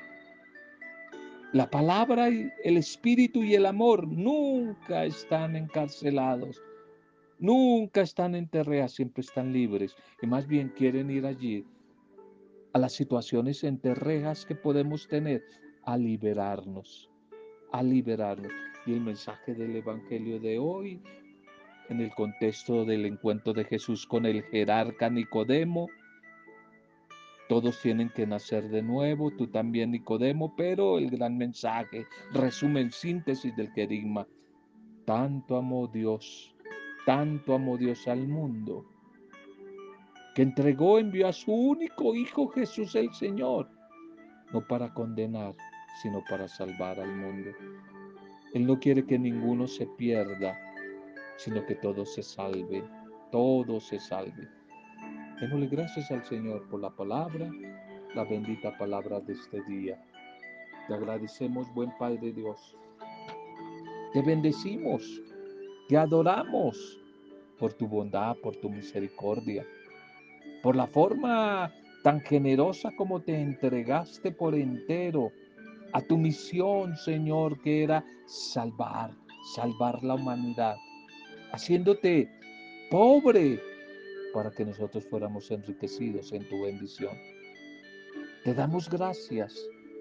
la 1.55 1.69
palabra, 1.69 2.27
el 2.27 2.75
espíritu 2.75 3.41
y 3.41 3.55
el 3.55 3.65
amor 3.65 4.05
nunca 4.09 5.05
están 5.05 5.55
encarcelados, 5.55 6.61
Nunca 7.39 8.01
están 8.01 8.35
en 8.35 8.49
siempre 8.89 9.21
están 9.21 9.53
libres 9.53 9.95
y 10.21 10.27
más 10.27 10.47
bien 10.47 10.73
quieren 10.75 11.09
ir 11.09 11.25
allí 11.25 11.65
a 12.73 12.79
las 12.79 12.91
situaciones 12.91 13.63
en 13.63 13.79
terrejas 13.79 14.45
que 14.45 14.55
podemos 14.55 15.07
tener, 15.07 15.45
a 15.83 15.97
liberarnos, 15.97 17.09
a 17.71 17.81
liberarnos. 17.81 18.51
Y 18.85 18.91
el 18.91 18.99
mensaje 18.99 19.53
del 19.53 19.77
Evangelio 19.77 20.41
de 20.41 20.59
hoy, 20.59 21.01
en 21.87 22.01
el 22.01 22.13
contexto 22.15 22.83
del 22.83 23.05
encuentro 23.05 23.53
de 23.53 23.63
Jesús 23.63 24.05
con 24.05 24.25
el 24.25 24.43
jerarca 24.43 25.09
Nicodemo, 25.09 25.87
todos 27.47 27.81
tienen 27.81 28.09
que 28.09 28.25
nacer 28.25 28.69
de 28.69 28.81
nuevo, 28.81 29.31
tú 29.31 29.47
también 29.47 29.91
Nicodemo, 29.91 30.55
pero 30.55 30.97
el 30.97 31.09
gran 31.09 31.37
mensaje, 31.37 32.05
resumen, 32.33 32.91
síntesis 32.91 33.55
del 33.55 33.71
querigma, 33.73 34.27
tanto 35.05 35.57
amó 35.57 35.87
Dios 35.87 36.55
tanto 37.05 37.53
amó 37.53 37.77
Dios 37.77 38.07
al 38.07 38.27
mundo, 38.27 38.83
que 40.33 40.41
entregó, 40.41 40.97
envió 40.97 41.27
a 41.27 41.33
su 41.33 41.53
único 41.53 42.15
Hijo 42.15 42.47
Jesús 42.49 42.95
el 42.95 43.13
Señor, 43.13 43.69
no 44.51 44.67
para 44.67 44.93
condenar, 44.93 45.55
sino 46.01 46.23
para 46.27 46.47
salvar 46.47 46.99
al 46.99 47.15
mundo. 47.15 47.51
Él 48.53 48.65
no 48.65 48.79
quiere 48.79 49.05
que 49.05 49.19
ninguno 49.19 49.67
se 49.67 49.85
pierda, 49.85 50.57
sino 51.37 51.63
que 51.65 51.75
todo 51.75 52.05
se 52.05 52.23
salve, 52.23 52.83
todo 53.31 53.79
se 53.79 53.99
salve. 53.99 54.49
Démosle 55.39 55.67
gracias 55.67 56.11
al 56.11 56.23
Señor 56.25 56.67
por 56.69 56.81
la 56.81 56.89
palabra, 56.89 57.49
la 58.15 58.23
bendita 58.23 58.77
palabra 58.77 59.19
de 59.19 59.33
este 59.33 59.61
día. 59.63 60.01
Te 60.87 60.93
agradecemos, 60.93 61.73
buen 61.73 61.91
Padre 61.97 62.31
Dios. 62.31 62.75
Te 64.13 64.21
bendecimos 64.21 65.03
te 65.87 65.97
adoramos 65.97 66.99
por 67.59 67.73
tu 67.73 67.87
bondad, 67.87 68.35
por 68.37 68.55
tu 68.55 68.69
misericordia, 68.69 69.65
por 70.63 70.75
la 70.75 70.87
forma 70.87 71.71
tan 72.03 72.21
generosa 72.21 72.91
como 72.97 73.21
te 73.21 73.39
entregaste 73.39 74.31
por 74.31 74.55
entero 74.55 75.31
a 75.93 76.01
tu 76.01 76.17
misión, 76.17 76.97
Señor, 76.97 77.61
que 77.61 77.83
era 77.83 78.03
salvar, 78.25 79.11
salvar 79.55 80.03
la 80.03 80.15
humanidad, 80.15 80.75
haciéndote 81.51 82.29
pobre 82.89 83.61
para 84.35 84.51
que 84.51 84.65
nosotros 84.65 85.05
fuéramos 85.09 85.49
enriquecidos 85.49 86.33
en 86.33 86.45
tu 86.49 86.63
bendición. 86.63 87.17
Te 88.43 88.53
damos 88.53 88.89
gracias, 88.89 89.57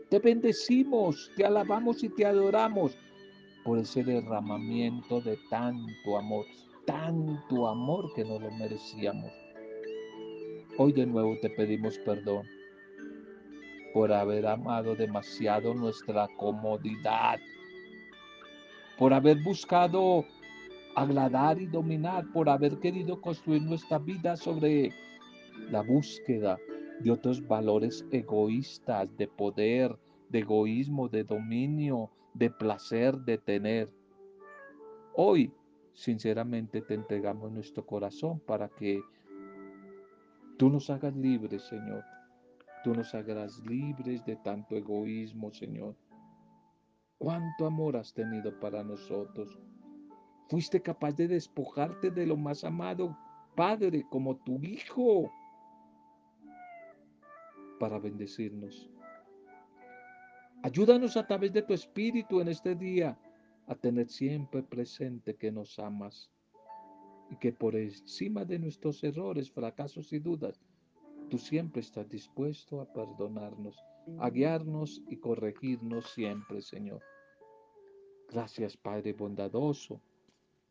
te 0.08 0.18
bendecimos, 0.18 1.30
te 1.36 1.44
alabamos 1.44 2.02
y 2.02 2.08
te 2.08 2.26
adoramos 2.26 2.98
por 3.62 3.78
ese 3.78 4.02
derramamiento 4.02 5.20
de 5.20 5.38
tanto 5.48 6.18
amor, 6.18 6.44
tanto 6.84 7.68
amor 7.68 8.12
que 8.14 8.24
no 8.24 8.40
lo 8.40 8.50
merecíamos. 8.50 9.32
Hoy 10.78 10.92
de 10.92 11.06
nuevo 11.06 11.38
te 11.40 11.50
pedimos 11.50 11.96
perdón 11.98 12.44
por 13.92 14.12
haber 14.12 14.48
amado 14.48 14.96
demasiado 14.96 15.72
nuestra 15.74 16.26
comodidad, 16.38 17.38
por 18.98 19.14
haber 19.14 19.40
buscado 19.44 20.24
agradar 20.94 21.60
y 21.60 21.66
dominar, 21.66 22.30
por 22.32 22.48
haber 22.48 22.78
querido 22.78 23.20
construir 23.20 23.62
nuestra 23.62 23.98
vida 23.98 24.36
sobre 24.36 24.92
la 25.70 25.82
búsqueda 25.82 26.58
de 27.00 27.10
otros 27.10 27.46
valores 27.46 28.06
egoístas, 28.10 29.16
de 29.16 29.26
poder, 29.26 29.96
de 30.28 30.40
egoísmo, 30.40 31.08
de 31.08 31.24
dominio, 31.24 32.10
de 32.34 32.50
placer, 32.50 33.16
de 33.18 33.38
tener. 33.38 33.92
Hoy, 35.14 35.52
sinceramente, 35.92 36.82
te 36.82 36.94
entregamos 36.94 37.50
nuestro 37.52 37.84
corazón 37.84 38.40
para 38.40 38.68
que 38.68 39.00
tú 40.56 40.70
nos 40.70 40.90
hagas 40.90 41.14
libres, 41.16 41.62
Señor. 41.62 42.04
Tú 42.82 42.94
nos 42.94 43.14
hagas 43.14 43.58
libres 43.66 44.24
de 44.24 44.36
tanto 44.36 44.76
egoísmo, 44.76 45.52
Señor. 45.52 45.96
¿Cuánto 47.18 47.66
amor 47.66 47.96
has 47.96 48.12
tenido 48.12 48.58
para 48.60 48.84
nosotros? 48.84 49.58
Fuiste 50.48 50.80
capaz 50.80 51.12
de 51.12 51.28
despojarte 51.28 52.10
de 52.10 52.26
lo 52.26 52.36
más 52.36 52.64
amado, 52.64 53.16
Padre, 53.56 54.04
como 54.10 54.36
tu 54.36 54.62
Hijo, 54.62 55.30
para 57.78 57.98
bendecirnos. 57.98 58.90
Ayúdanos 60.62 61.16
a 61.16 61.26
través 61.26 61.52
de 61.52 61.62
tu 61.62 61.74
Espíritu 61.74 62.40
en 62.40 62.48
este 62.48 62.74
día 62.74 63.18
a 63.66 63.74
tener 63.74 64.08
siempre 64.08 64.62
presente 64.62 65.36
que 65.36 65.50
nos 65.50 65.78
amas 65.78 66.30
y 67.30 67.36
que 67.36 67.52
por 67.52 67.76
encima 67.76 68.44
de 68.44 68.58
nuestros 68.58 69.02
errores, 69.04 69.50
fracasos 69.50 70.12
y 70.12 70.18
dudas, 70.18 70.60
tú 71.30 71.38
siempre 71.38 71.80
estás 71.80 72.08
dispuesto 72.08 72.80
a 72.80 72.92
perdonarnos, 72.92 73.76
a 74.18 74.30
guiarnos 74.30 75.02
y 75.08 75.16
corregirnos 75.16 76.10
siempre, 76.12 76.60
Señor. 76.60 77.02
Gracias, 78.28 78.76
Padre 78.76 79.12
bondadoso. 79.12 80.00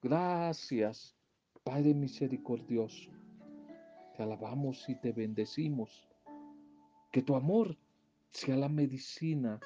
Gracias, 0.04 1.16
Padre 1.64 1.93
misericordioso. 1.93 3.10
Te 4.18 4.24
alabamos 4.24 4.89
y 4.89 4.95
te 4.95 5.14
bendecimos. 5.14 6.06
Que 7.10 7.22
tu 7.22 7.38
amor 7.38 7.78
sea 8.30 8.58
la 8.58 8.68
medicina 8.68 9.62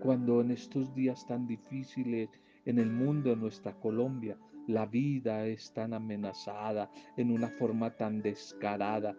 cuando 0.00 0.40
en 0.40 0.50
estos 0.50 0.92
días 0.92 1.24
tan 1.28 1.46
difíciles 1.46 2.30
en 2.64 2.80
el 2.80 2.90
mundo, 2.90 3.32
en 3.32 3.40
nuestra 3.42 3.72
Colombia, 3.78 4.36
la 4.66 4.86
vida 4.86 5.46
es 5.46 5.72
tan 5.72 5.94
amenazada 5.94 6.90
en 7.16 7.30
una 7.30 7.50
forma 7.50 7.96
tan 7.96 8.20
descarada 8.22 9.16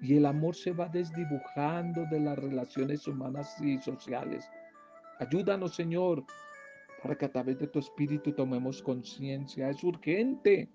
y 0.00 0.16
el 0.16 0.24
amor 0.24 0.54
se 0.54 0.72
va 0.72 0.88
desdibujando 0.88 2.06
de 2.10 2.20
las 2.20 2.38
relaciones 2.38 3.06
humanas 3.06 3.54
y 3.60 3.76
sociales. 3.78 4.48
Ayúdanos, 5.18 5.74
Señor, 5.74 6.24
para 7.02 7.16
que 7.16 7.26
a 7.26 7.32
través 7.32 7.58
de 7.58 7.66
tu 7.66 7.78
Espíritu 7.78 8.32
tomemos 8.32 8.82
conciencia. 8.82 9.70
Es 9.70 9.82
urgente 9.84 10.68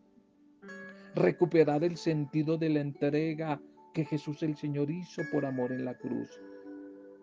recuperar 1.15 1.83
el 1.83 1.97
sentido 1.97 2.57
de 2.57 2.69
la 2.69 2.79
entrega 2.79 3.61
que 3.93 4.05
Jesús 4.05 4.41
el 4.43 4.55
Señor 4.55 4.89
hizo 4.89 5.21
por 5.31 5.45
amor 5.45 5.71
en 5.71 5.85
la 5.85 5.95
cruz. 5.95 6.29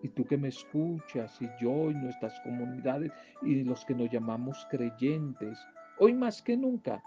Y 0.03 0.09
tú 0.09 0.25
que 0.25 0.39
me 0.39 0.49
escuchas, 0.49 1.41
y 1.43 1.49
yo 1.61 1.91
y 1.91 1.95
nuestras 1.95 2.39
comunidades, 2.41 3.13
y 3.43 3.65
los 3.65 3.85
que 3.85 3.95
nos 3.95 4.11
llamamos 4.11 4.67
creyentes, 4.71 5.59
hoy 5.99 6.15
más 6.15 6.41
que 6.41 6.57
nunca 6.57 7.03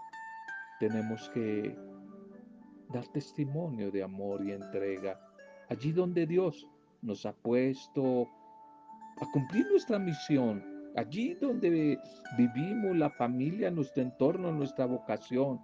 tenemos 0.78 1.28
que 1.30 1.76
dar 2.92 3.06
testimonio 3.08 3.90
de 3.90 4.02
amor 4.02 4.44
y 4.44 4.52
entrega. 4.52 5.18
Allí 5.68 5.92
donde 5.92 6.26
Dios 6.26 6.68
nos 7.02 7.26
ha 7.26 7.32
puesto 7.32 8.28
a 9.20 9.30
cumplir 9.32 9.66
nuestra 9.70 9.98
misión, 9.98 10.73
allí 10.96 11.34
donde 11.34 11.98
vivimos 12.38 12.96
la 12.96 13.10
familia, 13.10 13.70
nuestro 13.70 14.02
entorno, 14.02 14.52
nuestra 14.52 14.86
vocación. 14.86 15.60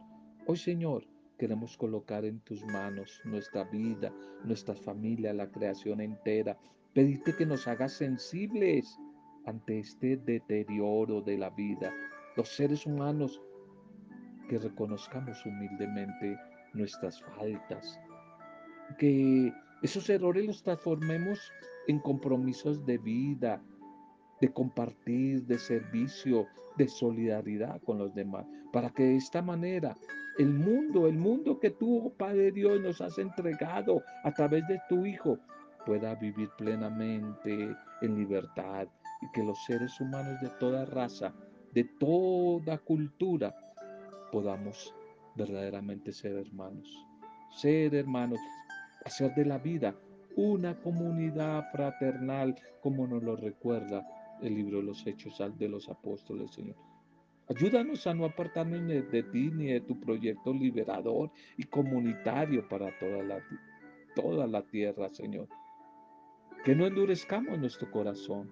Hoy, 0.46 0.56
Señor, 0.56 1.06
queremos 1.38 1.76
colocar 1.76 2.24
en 2.24 2.40
tus 2.40 2.64
manos 2.66 3.20
nuestra 3.24 3.64
vida, 3.64 4.12
nuestra 4.44 4.74
familia, 4.74 5.32
la 5.32 5.50
creación 5.50 6.00
entera. 6.00 6.58
Pedirte 6.92 7.34
que 7.36 7.46
nos 7.46 7.68
hagas 7.68 7.92
sensibles 7.92 8.98
ante 9.46 9.78
este 9.78 10.16
deterioro 10.16 11.20
de 11.22 11.38
la 11.38 11.50
vida. 11.50 11.92
Los 12.36 12.48
seres 12.48 12.86
humanos 12.86 13.40
que 14.48 14.58
reconozcamos 14.58 15.44
humildemente 15.46 16.36
nuestras 16.74 17.22
faltas, 17.22 18.00
que 18.98 19.52
esos 19.82 20.10
errores 20.10 20.44
los 20.44 20.62
transformemos 20.62 21.52
en 21.86 22.00
compromisos 22.00 22.84
de 22.84 22.98
vida, 22.98 23.62
de 24.40 24.52
compartir, 24.52 25.44
de 25.46 25.58
servicio, 25.58 26.46
de 26.76 26.88
solidaridad 26.88 27.80
con 27.82 27.98
los 27.98 28.14
demás, 28.14 28.46
para 28.72 28.90
que 28.90 29.02
de 29.04 29.16
esta 29.16 29.42
manera 29.42 29.96
el 30.38 30.54
mundo, 30.54 31.06
el 31.06 31.18
mundo 31.18 31.58
que 31.58 31.70
tú, 31.70 32.06
oh 32.06 32.12
Padre 32.14 32.50
Dios, 32.52 32.80
nos 32.80 33.00
has 33.00 33.18
entregado 33.18 34.02
a 34.24 34.32
través 34.32 34.66
de 34.68 34.80
tu 34.88 35.04
Hijo, 35.04 35.38
pueda 35.84 36.14
vivir 36.14 36.48
plenamente 36.56 37.76
en 38.00 38.16
libertad 38.16 38.88
y 39.20 39.30
que 39.32 39.42
los 39.42 39.62
seres 39.64 40.00
humanos 40.00 40.40
de 40.40 40.48
toda 40.58 40.86
raza, 40.86 41.34
de 41.74 41.84
toda 41.98 42.78
cultura, 42.78 43.54
podamos 44.32 44.94
verdaderamente 45.36 46.12
ser 46.12 46.36
hermanos. 46.36 46.88
Ser 47.56 47.94
hermanos, 47.94 48.40
hacer 49.04 49.34
de 49.34 49.44
la 49.44 49.58
vida 49.58 49.94
una 50.36 50.80
comunidad 50.80 51.70
fraternal 51.72 52.54
como 52.80 53.06
nos 53.06 53.22
lo 53.22 53.36
recuerda 53.36 54.06
el 54.42 54.54
libro 54.54 54.78
de 54.78 54.84
los 54.84 55.06
Hechos 55.06 55.42
de 55.58 55.68
los 55.68 55.88
Apóstoles, 55.88 56.50
Señor. 56.52 56.76
Ayúdanos 57.48 58.06
a 58.06 58.14
no 58.14 58.24
apartarnos 58.24 58.86
de 58.86 59.22
ti 59.24 59.50
ni 59.50 59.72
de 59.72 59.80
tu 59.80 59.98
proyecto 59.98 60.52
liberador 60.52 61.30
y 61.56 61.64
comunitario 61.64 62.68
para 62.68 62.96
toda 62.98 63.22
la, 63.24 63.40
toda 64.14 64.46
la 64.46 64.62
tierra, 64.62 65.08
Señor. 65.08 65.48
Que 66.64 66.76
no 66.76 66.86
endurezcamos 66.86 67.58
nuestro 67.58 67.90
corazón. 67.90 68.50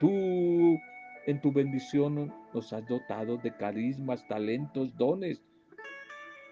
Tú 0.00 0.78
en 1.26 1.40
tu 1.40 1.52
bendición 1.52 2.32
nos 2.54 2.72
has 2.72 2.86
dotado 2.86 3.36
de 3.36 3.54
carismas, 3.56 4.26
talentos, 4.26 4.96
dones 4.96 5.42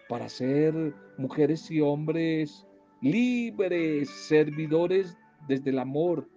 para 0.09 0.29
ser 0.29 0.95
mujeres 1.17 1.71
y 1.71 1.81
hombres 1.81 2.67
libres, 3.01 4.11
servidores 4.11 5.17
desde 5.49 5.71
el 5.71 5.79
amor 5.79 6.29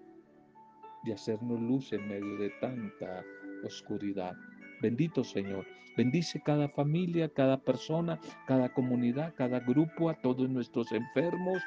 y 1.06 1.12
hacernos 1.12 1.60
luz 1.60 1.94
en 1.94 2.08
medio 2.08 2.38
de 2.38 2.50
tanta 2.62 3.24
oscuridad. 3.64 4.36
Bendito 4.82 5.24
Señor. 5.24 5.66
Bendice 5.98 6.42
cada 6.42 6.68
familia, 6.68 7.30
cada 7.30 7.58
persona, 7.58 8.20
cada 8.48 8.68
comunidad, 8.74 9.34
cada 9.38 9.62
grupo, 9.62 10.10
a 10.10 10.14
todos 10.16 10.50
nuestros 10.50 10.92
enfermos, 10.92 11.64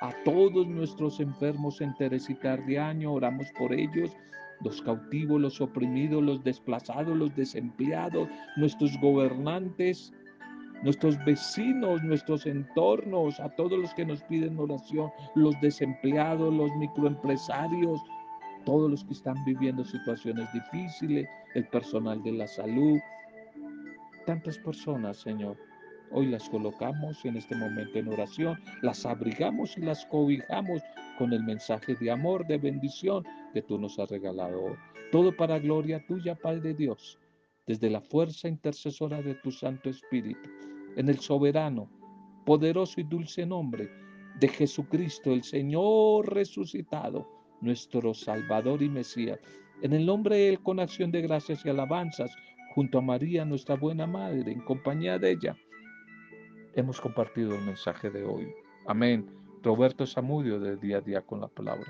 a 0.00 0.12
todos 0.24 0.68
nuestros 0.68 1.18
enfermos 1.18 1.80
en 1.80 1.92
Teresita 1.96 2.52
año. 2.52 3.12
Oramos 3.12 3.48
por 3.58 3.72
ellos 3.72 4.16
los 4.62 4.80
cautivos, 4.82 5.40
los 5.40 5.60
oprimidos, 5.60 6.22
los 6.22 6.44
desplazados, 6.44 7.16
los 7.16 7.34
desempleados, 7.34 8.28
nuestros 8.56 8.96
gobernantes, 9.00 10.12
nuestros 10.82 11.16
vecinos, 11.24 12.02
nuestros 12.02 12.46
entornos, 12.46 13.38
a 13.40 13.48
todos 13.50 13.78
los 13.78 13.92
que 13.94 14.04
nos 14.04 14.22
piden 14.24 14.58
oración, 14.58 15.10
los 15.34 15.60
desempleados, 15.60 16.52
los 16.52 16.70
microempresarios, 16.76 18.00
todos 18.64 18.90
los 18.90 19.04
que 19.04 19.12
están 19.14 19.36
viviendo 19.44 19.84
situaciones 19.84 20.48
difíciles, 20.52 21.28
el 21.54 21.66
personal 21.68 22.22
de 22.22 22.32
la 22.32 22.46
salud, 22.46 22.98
tantas 24.26 24.58
personas, 24.58 25.18
Señor. 25.18 25.56
Hoy 26.10 26.26
las 26.26 26.48
colocamos 26.48 27.24
en 27.24 27.36
este 27.36 27.56
momento 27.56 27.98
en 27.98 28.08
oración, 28.08 28.58
las 28.82 29.06
abrigamos 29.06 29.76
y 29.78 29.80
las 29.80 30.04
cobijamos 30.06 30.82
con 31.18 31.32
el 31.32 31.42
mensaje 31.42 31.94
de 31.94 32.10
amor, 32.10 32.46
de 32.46 32.58
bendición 32.58 33.24
que 33.54 33.62
tú 33.62 33.78
nos 33.78 33.98
has 33.98 34.10
regalado 34.10 34.76
Todo 35.10 35.34
para 35.34 35.58
gloria 35.58 36.04
tuya, 36.06 36.34
Padre 36.34 36.74
Dios, 36.74 37.18
desde 37.66 37.88
la 37.88 38.00
fuerza 38.00 38.48
intercesora 38.48 39.22
de 39.22 39.34
tu 39.36 39.50
Santo 39.50 39.88
Espíritu, 39.88 40.50
en 40.96 41.08
el 41.08 41.18
soberano, 41.18 41.88
poderoso 42.44 43.00
y 43.00 43.04
dulce 43.04 43.46
nombre 43.46 43.88
de 44.38 44.48
Jesucristo, 44.48 45.32
el 45.32 45.42
Señor 45.42 46.34
resucitado, 46.34 47.41
nuestro 47.62 48.12
Salvador 48.12 48.82
y 48.82 48.88
Mesías. 48.90 49.38
En 49.80 49.94
el 49.94 50.04
nombre 50.04 50.36
de 50.36 50.48
Él, 50.50 50.60
con 50.60 50.78
acción 50.78 51.10
de 51.10 51.22
gracias 51.22 51.64
y 51.64 51.70
alabanzas, 51.70 52.36
junto 52.74 52.98
a 52.98 53.02
María, 53.02 53.44
nuestra 53.44 53.76
buena 53.76 54.06
Madre, 54.06 54.52
en 54.52 54.60
compañía 54.60 55.18
de 55.18 55.30
ella, 55.30 55.56
hemos 56.74 57.00
compartido 57.00 57.54
el 57.54 57.62
mensaje 57.62 58.10
de 58.10 58.24
hoy. 58.24 58.52
Amén. 58.86 59.26
Roberto 59.62 60.06
Samudio 60.06 60.58
del 60.58 60.78
día 60.78 60.98
a 60.98 61.00
día 61.00 61.22
con 61.22 61.40
la 61.40 61.48
palabra. 61.48 61.86